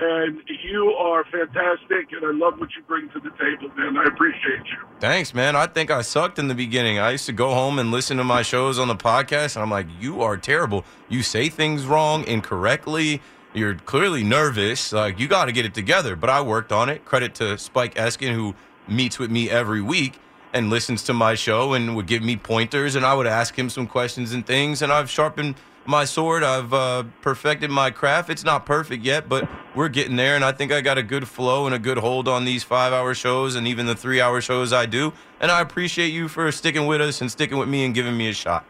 [0.00, 3.96] And you are fantastic, and I love what you bring to the table, man.
[3.96, 4.86] I appreciate you.
[5.00, 5.56] Thanks, man.
[5.56, 6.98] I think I sucked in the beginning.
[6.98, 9.70] I used to go home and listen to my shows on the podcast, and I'm
[9.70, 10.84] like, you are terrible.
[11.08, 13.22] You say things wrong, incorrectly.
[13.54, 14.92] You're clearly nervous.
[14.92, 16.16] Like, you got to get it together.
[16.16, 17.04] But I worked on it.
[17.04, 18.54] Credit to Spike Eskin, who
[18.86, 20.18] meets with me every week
[20.52, 23.68] and listens to my show and would give me pointers, and I would ask him
[23.68, 24.80] some questions and things.
[24.82, 26.42] And I've sharpened my sword.
[26.42, 28.30] I've uh, perfected my craft.
[28.30, 30.36] It's not perfect yet, but we're getting there.
[30.36, 32.92] And I think I got a good flow and a good hold on these five
[32.92, 35.12] hour shows and even the three hour shows I do.
[35.40, 38.28] And I appreciate you for sticking with us and sticking with me and giving me
[38.28, 38.66] a shot.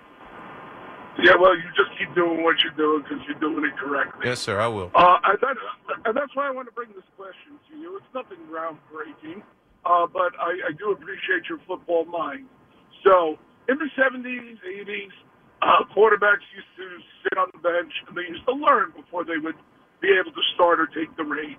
[1.19, 4.23] Yeah, well, you just keep doing what you're doing because you're doing it correctly.
[4.25, 4.91] Yes, sir, I will.
[4.95, 5.57] Uh, and, that,
[6.07, 7.99] and that's why I want to bring this question to you.
[7.99, 9.43] It's nothing groundbreaking,
[9.85, 12.47] uh, but I, I do appreciate your football mind.
[13.03, 13.35] So,
[13.69, 15.11] in the 70s, 80s,
[15.63, 16.87] uh, quarterbacks used to
[17.27, 19.59] sit on the bench and they used to learn before they would
[20.01, 21.59] be able to start or take the reins.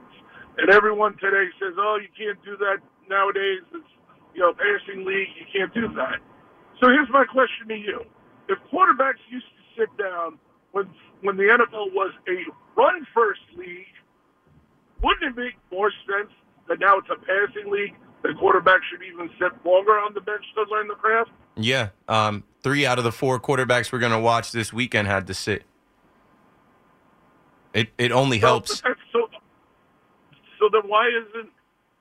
[0.58, 3.64] And everyone today says, "Oh, you can't do that nowadays.
[3.76, 3.92] It's
[4.34, 5.36] you know passing league.
[5.36, 6.20] You can't do that."
[6.80, 8.04] So here's my question to you:
[8.50, 10.40] If quarterbacks used to sit down
[10.72, 10.90] when
[11.22, 12.44] when the NFL was a
[12.76, 13.86] run first league,
[15.04, 16.32] wouldn't it make more sense
[16.68, 17.94] that now it's a passing league?
[18.24, 21.30] The quarterback should even sit longer on the bench to learn the craft.
[21.56, 25.28] Yeah, um, three out of the four quarterbacks we're going to watch this weekend had
[25.28, 25.64] to sit.
[27.74, 28.80] It it only helps.
[28.80, 29.28] So, so,
[30.60, 31.50] so then why isn't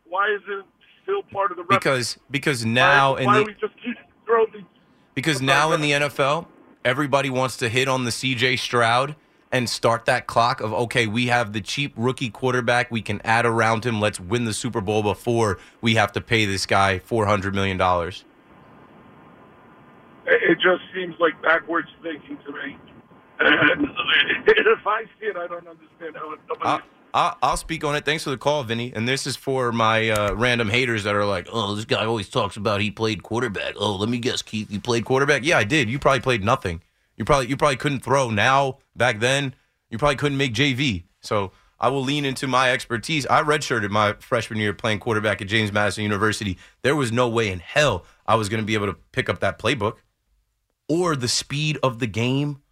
[0.08, 0.66] why isn't
[1.02, 3.96] still part of the rep- because because now why, in why the we just keep
[4.24, 4.62] throwing the
[5.18, 6.46] because now in the NFL
[6.85, 9.16] everybody wants to hit on the CJ Stroud
[9.50, 13.44] and start that clock of okay we have the cheap rookie quarterback we can add
[13.44, 17.52] around him let's win the Super Bowl before we have to pay this guy 400
[17.52, 18.24] million dollars.
[20.26, 22.78] it just seems like backwards thinking to me.
[23.40, 23.85] And
[24.46, 26.40] if I see it, I don't understand how it.
[26.48, 26.78] Nobody, uh,
[27.14, 28.05] I'll, I'll speak on it.
[28.05, 28.92] Thanks for the call, Vinny.
[28.94, 32.29] And this is for my uh, random haters that are like, oh, this guy always
[32.29, 33.75] talks about he played quarterback.
[33.77, 35.44] Oh, let me guess, Keith, you played quarterback?
[35.44, 35.88] Yeah, I did.
[35.88, 36.83] You probably played nothing.
[37.16, 38.31] You probably you probably couldn't throw.
[38.31, 39.55] Now, back then,
[39.90, 41.05] you probably couldn't make JV.
[41.21, 43.27] So I will lean into my expertise.
[43.27, 46.59] I redshirted my freshman year playing quarterback at James Madison University.
[46.83, 49.40] There was no way in hell I was going to be able to pick up
[49.40, 49.97] that playbook
[50.88, 52.62] or the speed of the game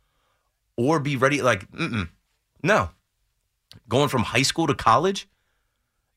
[0.77, 1.43] or be ready.
[1.43, 1.67] Like,
[2.63, 2.91] no
[3.89, 5.29] going from high school to college.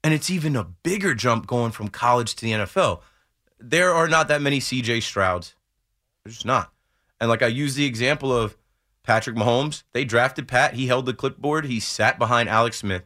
[0.03, 3.01] And it's even a bigger jump going from college to the NFL.
[3.59, 5.55] There are not that many CJ Strouds.
[6.23, 6.71] There's just not.
[7.19, 8.57] And like I use the example of
[9.03, 9.83] Patrick Mahomes.
[9.91, 10.75] They drafted Pat.
[10.75, 11.65] He held the clipboard.
[11.65, 13.03] He sat behind Alex Smith.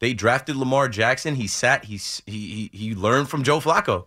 [0.00, 1.36] They drafted Lamar Jackson.
[1.36, 1.84] He sat.
[1.84, 4.06] He he he, learned from Joe Flacco.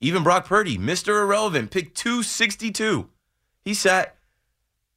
[0.00, 1.22] Even Brock Purdy, Mr.
[1.22, 3.08] Irrelevant, picked 262.
[3.64, 4.17] He sat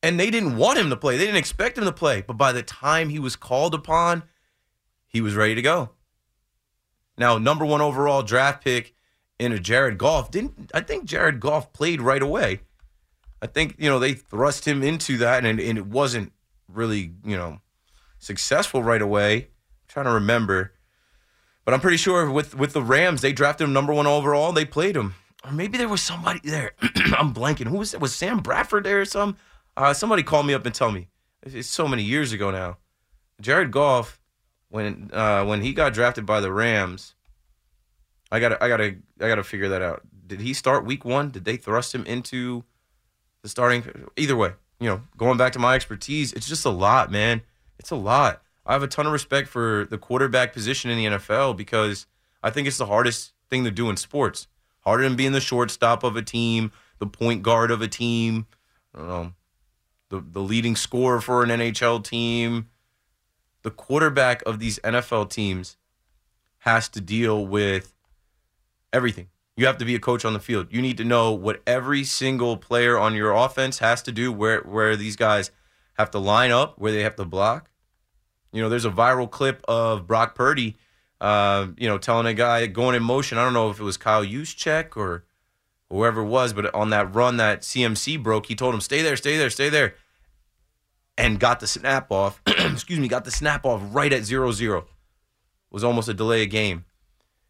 [0.04, 1.18] and they didn't want him to play.
[1.18, 2.22] They didn't expect him to play.
[2.22, 4.24] But by the time he was called upon,
[5.08, 5.92] he was ready to go.
[7.18, 8.96] Now, number one overall draft pick
[9.38, 10.72] in a Jared Goff didn't.
[10.74, 12.62] I think Jared Goff played right away.
[13.42, 16.32] I think you know they thrust him into that, and, and it wasn't
[16.68, 17.60] really you know
[18.20, 19.36] successful right away.
[19.36, 19.48] I'm
[19.88, 20.74] trying to remember,
[21.66, 24.52] but I'm pretty sure with with the Rams they drafted him number one overall.
[24.52, 26.74] They played him, or maybe there was somebody there.
[27.18, 27.68] I'm blanking.
[27.68, 28.00] Who was it?
[28.00, 29.40] was Sam Bradford there or something?
[29.78, 31.08] Uh, somebody call me up and tell me.
[31.44, 32.78] It's, so many years ago now.
[33.40, 34.20] Jared Goff,
[34.70, 37.16] when uh, when he got drafted by the Rams,
[38.32, 40.02] I got I got to I got to figure that out.
[40.28, 41.32] Did he start week one?
[41.32, 42.64] Did they thrust him into
[43.42, 43.84] the starting?
[44.18, 47.42] Either way, you know, going back to my expertise, it's just a lot, man.
[47.80, 48.42] It's a lot.
[48.66, 52.06] I have a ton of respect for the quarterback position in the NFL because
[52.44, 54.48] I think it's the hardest thing to do in sports.
[54.82, 58.46] Harder than being the shortstop of a team, the point guard of a team.
[58.94, 59.34] I don't know
[60.12, 62.68] the, the leading scorer for an NHL team.
[63.64, 65.78] The quarterback of these NFL teams
[66.60, 67.94] has to deal with
[68.94, 69.30] everything.
[69.56, 70.68] You have to be a coach on the field.
[70.70, 74.62] You need to know what every single player on your offense has to do, where
[74.62, 75.52] where these guys
[75.96, 77.70] have to line up, where they have to block.
[78.52, 80.78] You know, there's a viral clip of Brock Purdy,
[81.20, 83.38] uh, you know, telling a guy going in motion.
[83.38, 85.26] I don't know if it was Kyle Juszczyk or
[85.90, 89.16] whoever it was, but on that run that CMC broke, he told him, "Stay there,
[89.16, 89.96] stay there, stay there,"
[91.22, 92.42] and got the snap off.
[92.48, 94.88] excuse me, got the snap off right at zero zero.
[95.70, 96.86] Was almost a delay of game.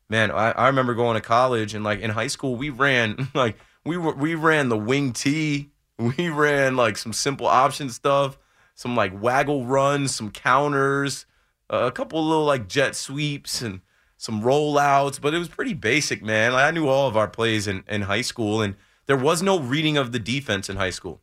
[0.10, 3.58] Man, I, I remember going to college and like in high school, we ran like
[3.86, 5.70] we were we ran the wing T.
[5.98, 8.40] We ran like some simple option stuff,
[8.76, 11.28] some like waggle runs, some counters,
[11.70, 13.82] uh, a couple little like jet sweeps and
[14.18, 16.54] some rollouts, but it was pretty basic, man.
[16.54, 18.76] Like, I knew all of our plays in, in high school, and
[19.08, 21.22] there was no reading of the defense in high school.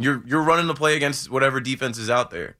[0.00, 2.56] You're you're running the play against whatever defense is out there.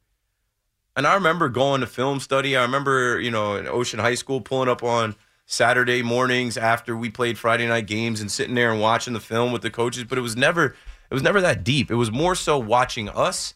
[0.97, 2.57] And I remember going to film study.
[2.57, 5.15] I remember, you know, in Ocean High School pulling up on
[5.47, 9.53] Saturday mornings after we played Friday night games and sitting there and watching the film
[9.53, 10.77] with the coaches, but it was never
[11.11, 11.91] it was never that deep.
[11.91, 13.55] It was more so watching us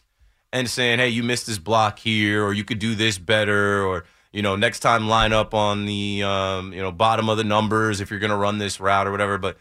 [0.51, 4.05] and saying, "Hey, you missed this block here or you could do this better or
[4.33, 8.01] you know, next time line up on the um, you know, bottom of the numbers
[8.01, 9.57] if you're going to run this route or whatever." But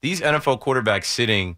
[0.00, 1.56] these NFL quarterbacks sitting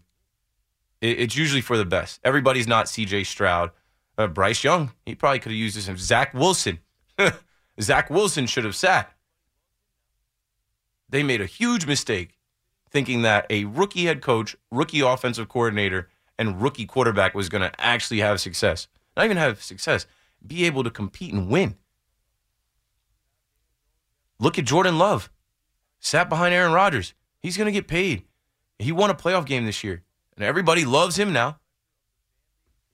[1.01, 2.19] it's usually for the best.
[2.23, 3.71] Everybody's not CJ Stroud.
[4.17, 5.89] Uh, Bryce Young, he probably could have used this.
[5.99, 6.79] Zach Wilson.
[7.81, 9.11] Zach Wilson should have sat.
[11.09, 12.37] They made a huge mistake
[12.89, 17.71] thinking that a rookie head coach, rookie offensive coordinator, and rookie quarterback was going to
[17.81, 18.87] actually have success.
[19.15, 20.05] Not even have success,
[20.45, 21.75] be able to compete and win.
[24.39, 25.29] Look at Jordan Love.
[25.99, 27.13] Sat behind Aaron Rodgers.
[27.39, 28.23] He's going to get paid.
[28.79, 30.03] He won a playoff game this year.
[30.35, 31.59] And everybody loves him now.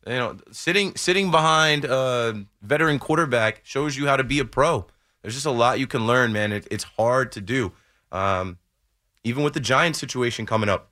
[0.05, 4.85] You know, sitting sitting behind a veteran quarterback shows you how to be a pro.
[5.21, 6.53] There's just a lot you can learn, man.
[6.53, 7.73] It, it's hard to do.
[8.11, 8.59] Um,
[9.23, 10.91] even with the Giants situation coming up,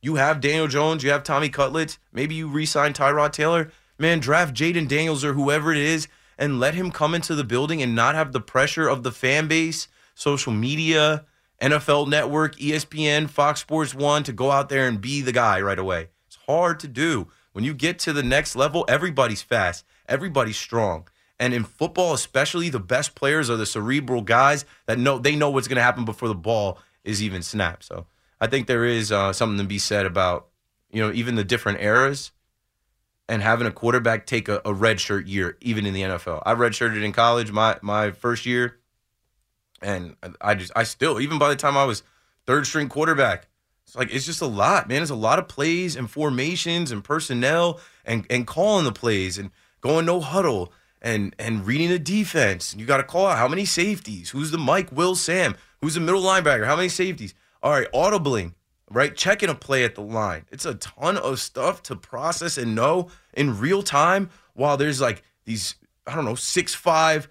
[0.00, 1.98] you have Daniel Jones, you have Tommy Cutlets.
[2.12, 3.70] Maybe you re-sign Tyrod Taylor.
[3.98, 6.06] Man, draft Jayden Daniels or whoever it is,
[6.38, 9.48] and let him come into the building and not have the pressure of the fan
[9.48, 11.24] base, social media,
[11.60, 15.78] NFL Network, ESPN, Fox Sports One to go out there and be the guy right
[15.78, 16.08] away.
[16.26, 17.28] It's hard to do.
[17.52, 21.08] When you get to the next level, everybody's fast, everybody's strong.
[21.38, 25.50] And in football, especially, the best players are the cerebral guys that know they know
[25.50, 27.84] what's going to happen before the ball is even snapped.
[27.84, 28.06] So
[28.40, 30.48] I think there is uh, something to be said about
[30.90, 32.32] you know even the different eras
[33.28, 36.42] and having a quarterback take a, a red shirt year, even in the NFL.
[36.46, 38.78] I redshirted in college my my first year,
[39.82, 42.02] and I just I still even by the time I was
[42.46, 43.48] third string quarterback,
[43.84, 45.02] it's like it's just a lot, man.
[45.02, 49.50] It's a lot of plays and formations and personnel and and calling the plays and
[49.80, 52.72] going no huddle and and reading the defense.
[52.72, 55.94] And you got to call out how many safeties, who's the Mike, Will, Sam, who's
[55.94, 57.34] the middle linebacker, how many safeties.
[57.62, 58.54] All right, audibling,
[58.90, 59.14] right?
[59.14, 60.44] Checking a play at the line.
[60.50, 65.22] It's a ton of stuff to process and know in real time while there's like
[65.44, 67.26] these, I don't know, 6'5,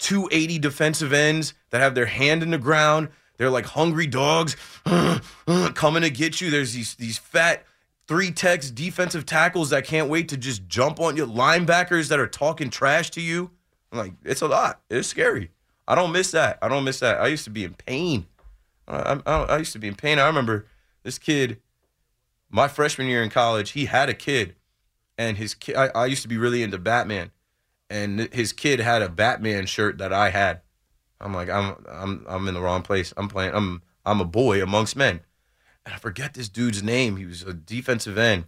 [0.00, 3.08] 280 defensive ends that have their hand in the ground
[3.40, 4.54] they're like hungry dogs
[5.74, 6.50] coming to get you.
[6.50, 7.64] There's these these fat
[8.06, 11.26] three techs defensive tackles that can't wait to just jump on you.
[11.26, 13.50] Linebackers that are talking trash to you.
[13.90, 14.82] I'm like, it's a lot.
[14.90, 15.52] It's scary.
[15.88, 16.58] I don't miss that.
[16.60, 17.18] I don't miss that.
[17.18, 18.26] I used to be in pain.
[18.86, 20.18] I, I, I used to be in pain.
[20.18, 20.66] I remember
[21.02, 21.62] this kid,
[22.50, 24.54] my freshman year in college, he had a kid,
[25.16, 25.76] and his kid.
[25.76, 27.30] I, I used to be really into Batman,
[27.90, 30.62] and his kid had a Batman shirt that I had.
[31.20, 33.12] I'm like, I'm I'm I'm in the wrong place.
[33.16, 33.52] I'm playing.
[33.54, 35.20] I'm I'm a boy amongst men,
[35.84, 37.16] and I forget this dude's name.
[37.16, 38.44] He was a defensive end,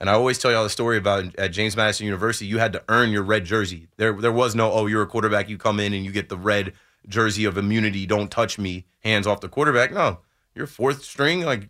[0.00, 2.46] and I always tell y'all the story about at James Madison University.
[2.46, 3.86] You had to earn your red jersey.
[3.98, 5.48] There there was no oh you're a quarterback.
[5.48, 6.72] You come in and you get the red
[7.06, 8.06] jersey of immunity.
[8.06, 8.86] Don't touch me.
[9.00, 9.92] Hands off the quarterback.
[9.92, 10.20] No,
[10.54, 11.42] you're fourth string.
[11.42, 11.68] Like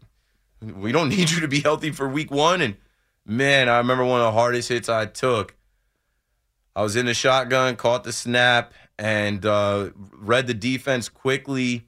[0.62, 2.62] we don't need you to be healthy for week one.
[2.62, 2.76] And
[3.26, 5.56] man, I remember one of the hardest hits I took.
[6.74, 11.86] I was in the shotgun, caught the snap, and uh, read the defense quickly.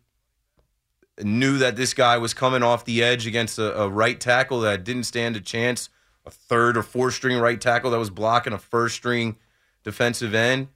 [1.22, 4.84] Knew that this guy was coming off the edge against a, a right tackle that
[4.84, 5.88] didn't stand a chance.
[6.26, 9.36] A third or fourth string right tackle that was blocking a first string
[9.84, 10.68] defensive end.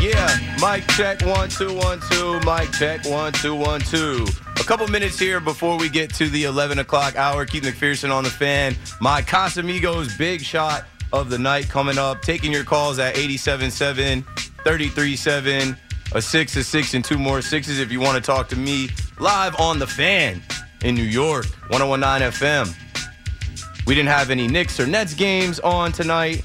[0.03, 0.27] Yeah,
[0.61, 2.41] mic check one two one two.
[2.41, 4.27] Mic check one two one two.
[4.59, 7.47] A couple minutes here before we get to the 11 o'clock hour.
[7.47, 8.75] Keith McPherson on the fan.
[9.01, 12.21] My Casamigos big shot of the night coming up.
[12.21, 14.25] Taking your calls at 87.7,
[14.65, 15.79] 33.7,
[16.17, 18.89] a six, a six, and two more sixes if you want to talk to me
[19.21, 20.43] live on the fan
[20.83, 23.87] in New York, 1019 FM.
[23.87, 26.45] We didn't have any Knicks or Nets games on tonight.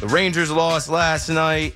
[0.00, 1.74] The Rangers lost last night.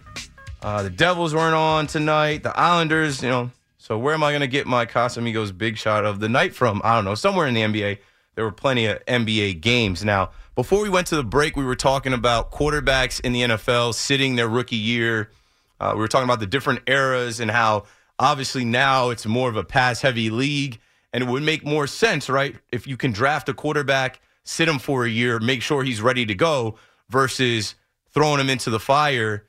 [0.62, 2.42] Uh, the Devils weren't on tonight.
[2.42, 3.51] The Islanders, you know.
[3.79, 6.83] So where am I going to get my Casamigos big shot of the night from?
[6.85, 7.14] I don't know.
[7.14, 7.99] Somewhere in the NBA.
[8.35, 10.05] There were plenty of NBA games.
[10.05, 13.94] Now, before we went to the break, we were talking about quarterbacks in the NFL
[13.94, 15.31] sitting their rookie year.
[15.81, 17.85] Uh, we were talking about the different eras and how
[18.18, 20.79] obviously now it's more of a pass heavy league.
[21.12, 22.55] And it would make more sense, right?
[22.70, 26.25] If you can draft a quarterback, sit him for a year, make sure he's ready
[26.27, 26.77] to go
[27.09, 27.75] versus
[28.12, 29.46] throwing him into the fire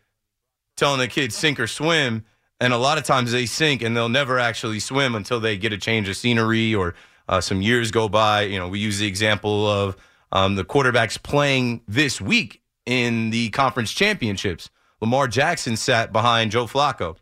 [0.82, 2.26] telling the kids sink or swim.
[2.60, 5.72] And a lot of times they sink and they'll never actually swim until they get
[5.72, 6.95] a change of scenery or
[7.30, 8.41] uh, some years go by.
[8.41, 9.95] You know, we use the example of
[10.32, 14.72] um, the quarterbacks playing this week in the conference championships.
[15.01, 17.16] Lamar Jackson sat behind Joe Flacco.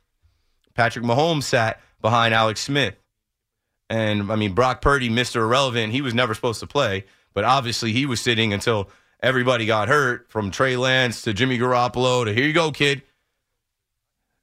[0.74, 2.96] Patrick Mahomes sat behind Alex Smith.
[3.90, 5.42] And I mean, Brock Purdy, Mr.
[5.42, 8.90] Irrelevant, he was never supposed to play, but obviously he was sitting until
[9.22, 13.04] everybody got hurt from Trey Lance to Jimmy Garoppolo to here you go, kid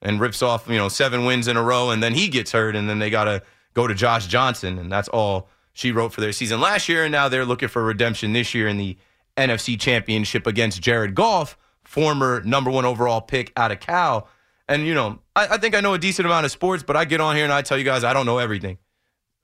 [0.03, 2.77] and rips off, you know, seven wins in a row, and then he gets hurt,
[2.77, 3.43] and then they got to
[3.75, 7.13] go to Josh Johnson, and that's all she wrote for their season last year, and
[7.13, 8.97] now they're looking for redemption this year in the
[9.37, 14.29] NFC championship against Jared Goff, former number one overall pick out of Cal.
[14.69, 17.05] And, you know, I, I think I know a decent amount of sports, but I
[17.05, 18.79] get on here and I tell you guys I don't know everything.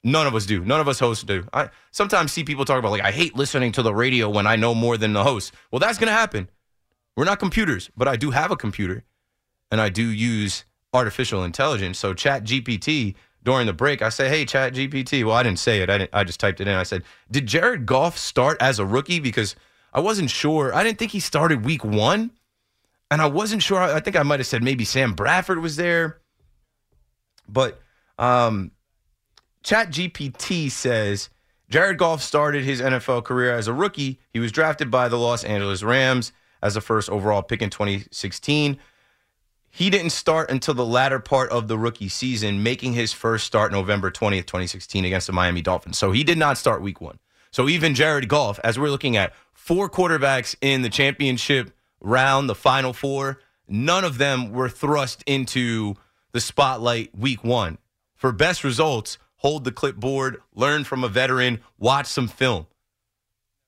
[0.05, 0.65] None of us do.
[0.65, 1.47] None of us hosts do.
[1.53, 4.57] I sometimes see people talk about like I hate listening to the radio when I
[4.57, 5.53] know more than the host.
[5.71, 6.49] Well, that's going to happen.
[7.17, 9.05] We're not computers, but I do have a computer
[9.73, 11.99] and I do use artificial intelligence.
[11.99, 15.81] So Chat GPT during the break, I say, "Hey, Chat GPT." Well, I didn't say
[15.81, 15.91] it.
[15.91, 16.75] I didn't, I just typed it in.
[16.75, 19.57] I said, "Did Jared Goff start as a rookie because
[19.93, 20.73] I wasn't sure.
[20.73, 22.31] I didn't think he started week 1."
[23.11, 23.79] And I wasn't sure.
[23.79, 26.21] I think I might have said maybe Sam Bradford was there.
[27.49, 27.81] But
[28.19, 28.71] um
[29.63, 31.31] Chat GPT says
[31.69, 34.21] Jared Goff started his NFL career as a rookie.
[34.31, 38.79] He was drafted by the Los Angeles Rams as the first overall pick in 2016.
[39.75, 43.73] He didn't start until the latter part of the rookie season, making his first start
[43.73, 45.97] November 20th, 2016 against the Miami Dolphins.
[45.97, 47.19] So he did not start week one.
[47.53, 51.71] So even Jared Goff, as we're looking at four quarterbacks in the championship
[52.03, 55.95] round, the final four, none of them were thrust into
[56.33, 57.79] the spotlight week one.
[58.15, 62.67] For best results, hold the clipboard, learn from a veteran, watch some film.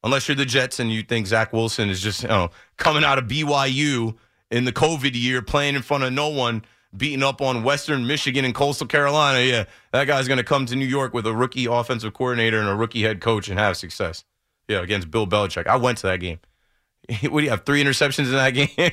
[0.03, 3.17] Unless you're the Jets and you think Zach Wilson is just you know, coming out
[3.17, 4.17] of BYU
[4.51, 6.65] in the COVID year, playing in front of no one,
[6.97, 9.41] beating up on Western Michigan and Coastal Carolina.
[9.41, 12.69] Yeah, that guy's going to come to New York with a rookie offensive coordinator and
[12.69, 14.25] a rookie head coach and have success.
[14.69, 15.67] Yeah, against Bill Belichick.
[15.67, 16.39] I went to that game.
[17.23, 17.65] what do you have?
[17.65, 18.93] Three interceptions in that game?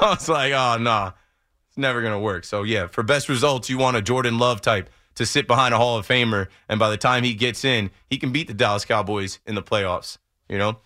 [0.00, 1.12] I was like, oh, nah,
[1.68, 2.44] it's never going to work.
[2.44, 5.78] So, yeah, for best results, you want a Jordan Love type to sit behind a
[5.78, 8.84] Hall of Famer, and by the time he gets in, he can beat the Dallas
[8.84, 10.18] Cowboys in the playoffs.
[10.48, 10.78] You know,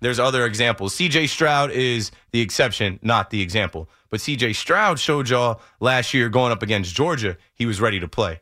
[0.00, 0.94] there's other examples.
[0.94, 1.26] C.J.
[1.26, 3.88] Stroud is the exception, not the example.
[4.10, 4.52] But C.J.
[4.52, 8.40] Stroud showed y'all last year going up against Georgia, he was ready to play.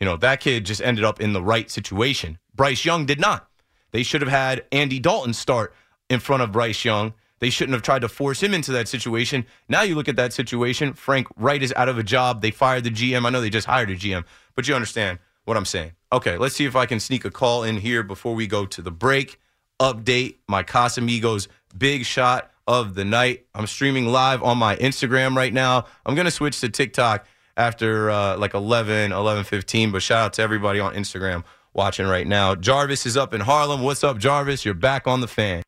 [0.00, 2.38] You know, that kid just ended up in the right situation.
[2.54, 3.48] Bryce Young did not.
[3.92, 5.74] They should have had Andy Dalton start
[6.10, 7.14] in front of Bryce Young.
[7.38, 9.46] They shouldn't have tried to force him into that situation.
[9.68, 10.94] Now you look at that situation.
[10.94, 12.40] Frank Reich is out of a job.
[12.40, 13.26] They fired the GM.
[13.26, 14.24] I know they just hired a GM,
[14.54, 15.92] but you understand what I'm saying.
[16.12, 18.82] Okay, let's see if I can sneak a call in here before we go to
[18.82, 19.38] the break.
[19.80, 23.46] Update my Casamigos big shot of the night.
[23.54, 25.86] I'm streaming live on my Instagram right now.
[26.04, 30.32] I'm going to switch to TikTok after uh, like 11, 11, 15, but shout out
[30.34, 32.54] to everybody on Instagram watching right now.
[32.54, 33.82] Jarvis is up in Harlem.
[33.82, 34.64] What's up, Jarvis?
[34.64, 35.62] You're back on the fan.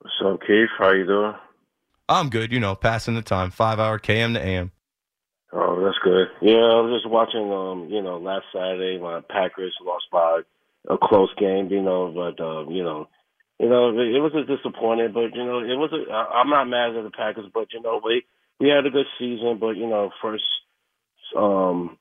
[0.00, 0.68] What's up, Keith?
[0.78, 1.34] How you doing?
[2.08, 3.50] I'm good, you know, passing the time.
[3.50, 4.72] Five hour KM to AM.
[5.52, 6.28] Oh, that's good.
[6.40, 7.52] Yeah, I was just watching.
[7.52, 10.40] Um, you know, last Saturday my Packers lost by
[10.88, 11.68] a close game.
[11.70, 13.08] You know, but uh, you know,
[13.60, 15.12] you know, it was a disappointing.
[15.12, 15.92] But you know, it was.
[15.92, 18.24] A, I'm not mad at the Packers, but you know, we
[18.58, 19.58] we had a good season.
[19.60, 20.44] But you know, first,
[21.36, 21.98] um,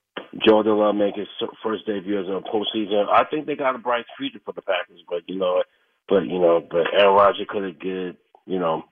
[0.48, 1.28] Jordan Love make his
[1.62, 3.10] first debut as a postseason.
[3.12, 5.04] I think they got a bright future for the Packers.
[5.10, 5.64] But you know,
[6.08, 8.86] but you know, but Aaron Rodgers could have get you know,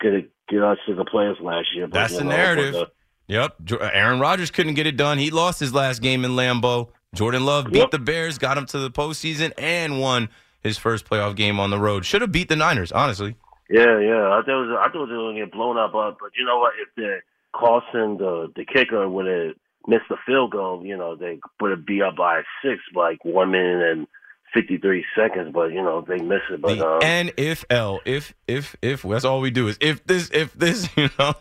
[0.00, 1.86] could have get us to the playoffs last year.
[1.86, 2.72] But, That's the know, narrative.
[2.74, 2.86] But, uh,
[3.28, 3.80] Yep.
[3.80, 5.16] Aaron Rodgers couldn't get it done.
[5.16, 6.88] He lost his last game in Lambeau.
[7.14, 7.92] Jordan Love beat Yep.
[7.92, 10.28] the Bears, got him to the postseason, and won
[10.62, 12.04] his first playoff game on the road.
[12.04, 13.36] Should have beat the Niners, honestly.
[13.68, 14.28] Yeah, yeah.
[14.32, 16.44] I thought it was, I thought they were gonna get blown up, but but you
[16.44, 16.72] know what?
[16.80, 17.20] If the
[17.54, 19.54] Carlson, the the kicker, would have
[19.86, 23.52] missed the field goal, you know, they would have be up by six, like one
[23.52, 24.06] minute and
[24.52, 25.52] fifty three seconds.
[25.54, 26.60] But you know, they missed it.
[26.60, 28.00] But The um, N if L.
[28.04, 31.34] If if if that's all we do is if this if this, you know.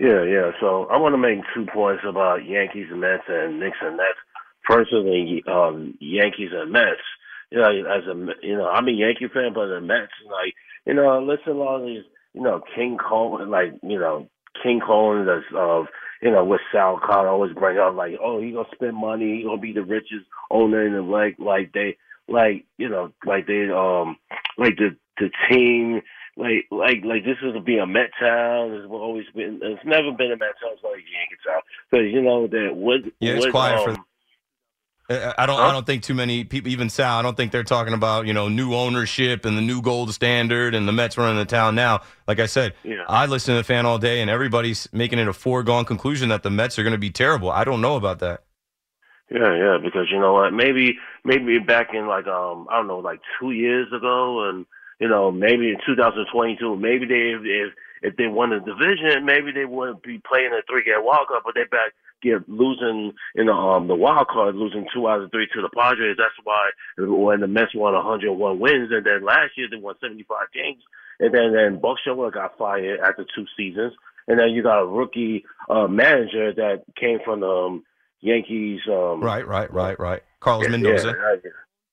[0.00, 0.50] yeah, yeah.
[0.60, 4.18] So I want to make two points about Yankees and Mets and Knicks and Mets.
[4.64, 7.00] Personally, um, Yankees and Mets.
[7.50, 10.94] You know, as a you know, I'm a Yankee fan, but the Mets, like you
[10.94, 14.28] know, I listen to a lot of these, you know, King Cohen, like you know,
[14.62, 15.86] King Cohen, that's of
[16.22, 19.44] you know, with Sal Connor always bring up like, oh, he gonna spend money, he
[19.44, 21.96] gonna be the richest owner in the league, like they,
[22.28, 24.16] like you know, like they, um,
[24.58, 26.02] like the the team,
[26.36, 28.72] like like like this is to be a Met town.
[28.72, 30.72] It's always been, it's never been a Met town.
[30.72, 31.62] It's always Yankee town.
[31.90, 34.15] So you know that what, Yeah, it's what, quiet for um, I
[35.08, 35.60] I don't.
[35.60, 37.18] I don't think too many people, even Sal.
[37.18, 40.74] I don't think they're talking about you know new ownership and the new gold standard
[40.74, 42.00] and the Mets running the town now.
[42.26, 43.04] Like I said, Yeah.
[43.08, 46.42] I listen to the fan all day, and everybody's making it a foregone conclusion that
[46.42, 47.50] the Mets are going to be terrible.
[47.50, 48.42] I don't know about that.
[49.30, 50.52] Yeah, yeah, because you know what?
[50.52, 54.66] Maybe maybe back in like um I don't know like two years ago, and
[55.00, 59.64] you know maybe in 2022, maybe they if if they won the division, maybe they
[59.64, 61.92] wouldn't be playing a three game wild card, but they back
[62.22, 65.68] get losing in the um the wild card, losing two out of three to the
[65.68, 66.16] Padres.
[66.18, 70.38] That's why when the Mets won 101 wins, and then last year they won 75
[70.52, 70.82] games,
[71.20, 73.92] and then then Buck Showalter got fired after two seasons,
[74.28, 77.84] and then you got a rookie uh manager that came from the um,
[78.20, 78.80] Yankees.
[78.88, 80.22] Um, Right, right, right, right.
[80.40, 81.14] Carlos yeah, Mendoza.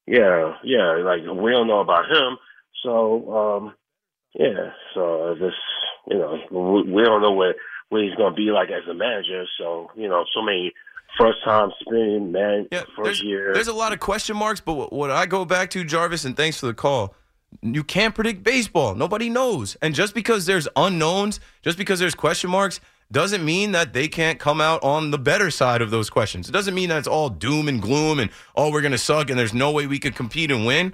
[0.05, 1.03] Yeah, yeah, yeah.
[1.03, 2.37] Like we don't know about him.
[2.83, 3.73] So, um,
[4.33, 5.53] Yeah, so this,
[6.07, 7.55] you know, we, we don't know what
[7.93, 9.45] what he's going to be like as a manager.
[9.57, 10.73] So you know, so many
[11.17, 13.53] first time spin man Yeah, first there's, year.
[13.53, 16.59] there's a lot of question marks, but what, I go back to, Jarvis, and thanks
[16.59, 17.13] for the call.
[17.61, 18.95] You can't predict baseball.
[18.95, 19.75] Nobody knows.
[19.79, 22.79] And just because there's unknowns, just because there's question marks,
[23.11, 26.49] doesn't mean that they can't come out on the better side of those questions.
[26.49, 29.37] It doesn't mean that it's all doom and gloom and oh we're gonna suck and
[29.37, 30.93] there's no way we could compete and win.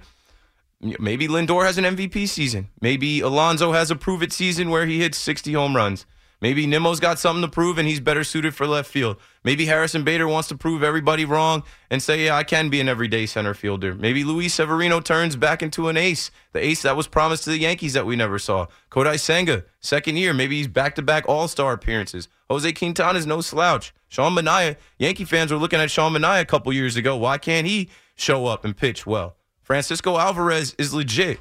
[0.82, 2.68] Maybe Lindor has an MVP season.
[2.82, 6.06] Maybe Alonso has a prove it season where he hits 60 home runs.
[6.42, 9.18] Maybe Nimmo's got something to prove and he's better suited for left field.
[9.44, 12.88] Maybe Harrison Bader wants to prove everybody wrong and say, yeah, I can be an
[12.88, 13.94] everyday center fielder.
[13.94, 17.58] Maybe Luis Severino turns back into an ace, the ace that was promised to the
[17.60, 18.68] Yankees that we never saw.
[18.90, 22.30] Kodai Senga, second year, maybe he's back to back all star appearances.
[22.50, 23.94] Jose Quintana's no slouch.
[24.08, 27.18] Sean Manaea, Yankee fans were looking at Sean Manaea a couple years ago.
[27.18, 29.36] Why can't he show up and pitch well?
[29.62, 31.40] Francisco Alvarez is legit.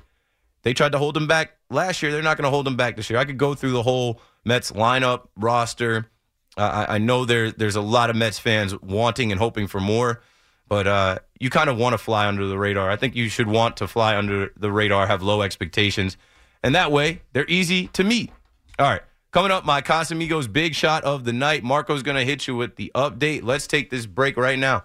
[0.63, 2.13] They tried to hold him back last year.
[2.13, 3.19] They're not going to hold him back this year.
[3.19, 6.11] I could go through the whole Mets lineup roster.
[6.57, 9.81] Uh, I, I know there there's a lot of Mets fans wanting and hoping for
[9.81, 10.23] more,
[10.69, 12.91] but uh, you kind of want to fly under the radar.
[12.91, 16.17] I think you should want to fly under the radar, have low expectations,
[16.63, 18.31] and that way they're easy to meet.
[18.79, 21.63] All right, coming up, my Casamigos big shot of the night.
[21.63, 23.45] Marco's going to hit you with the update.
[23.45, 24.85] Let's take this break right now.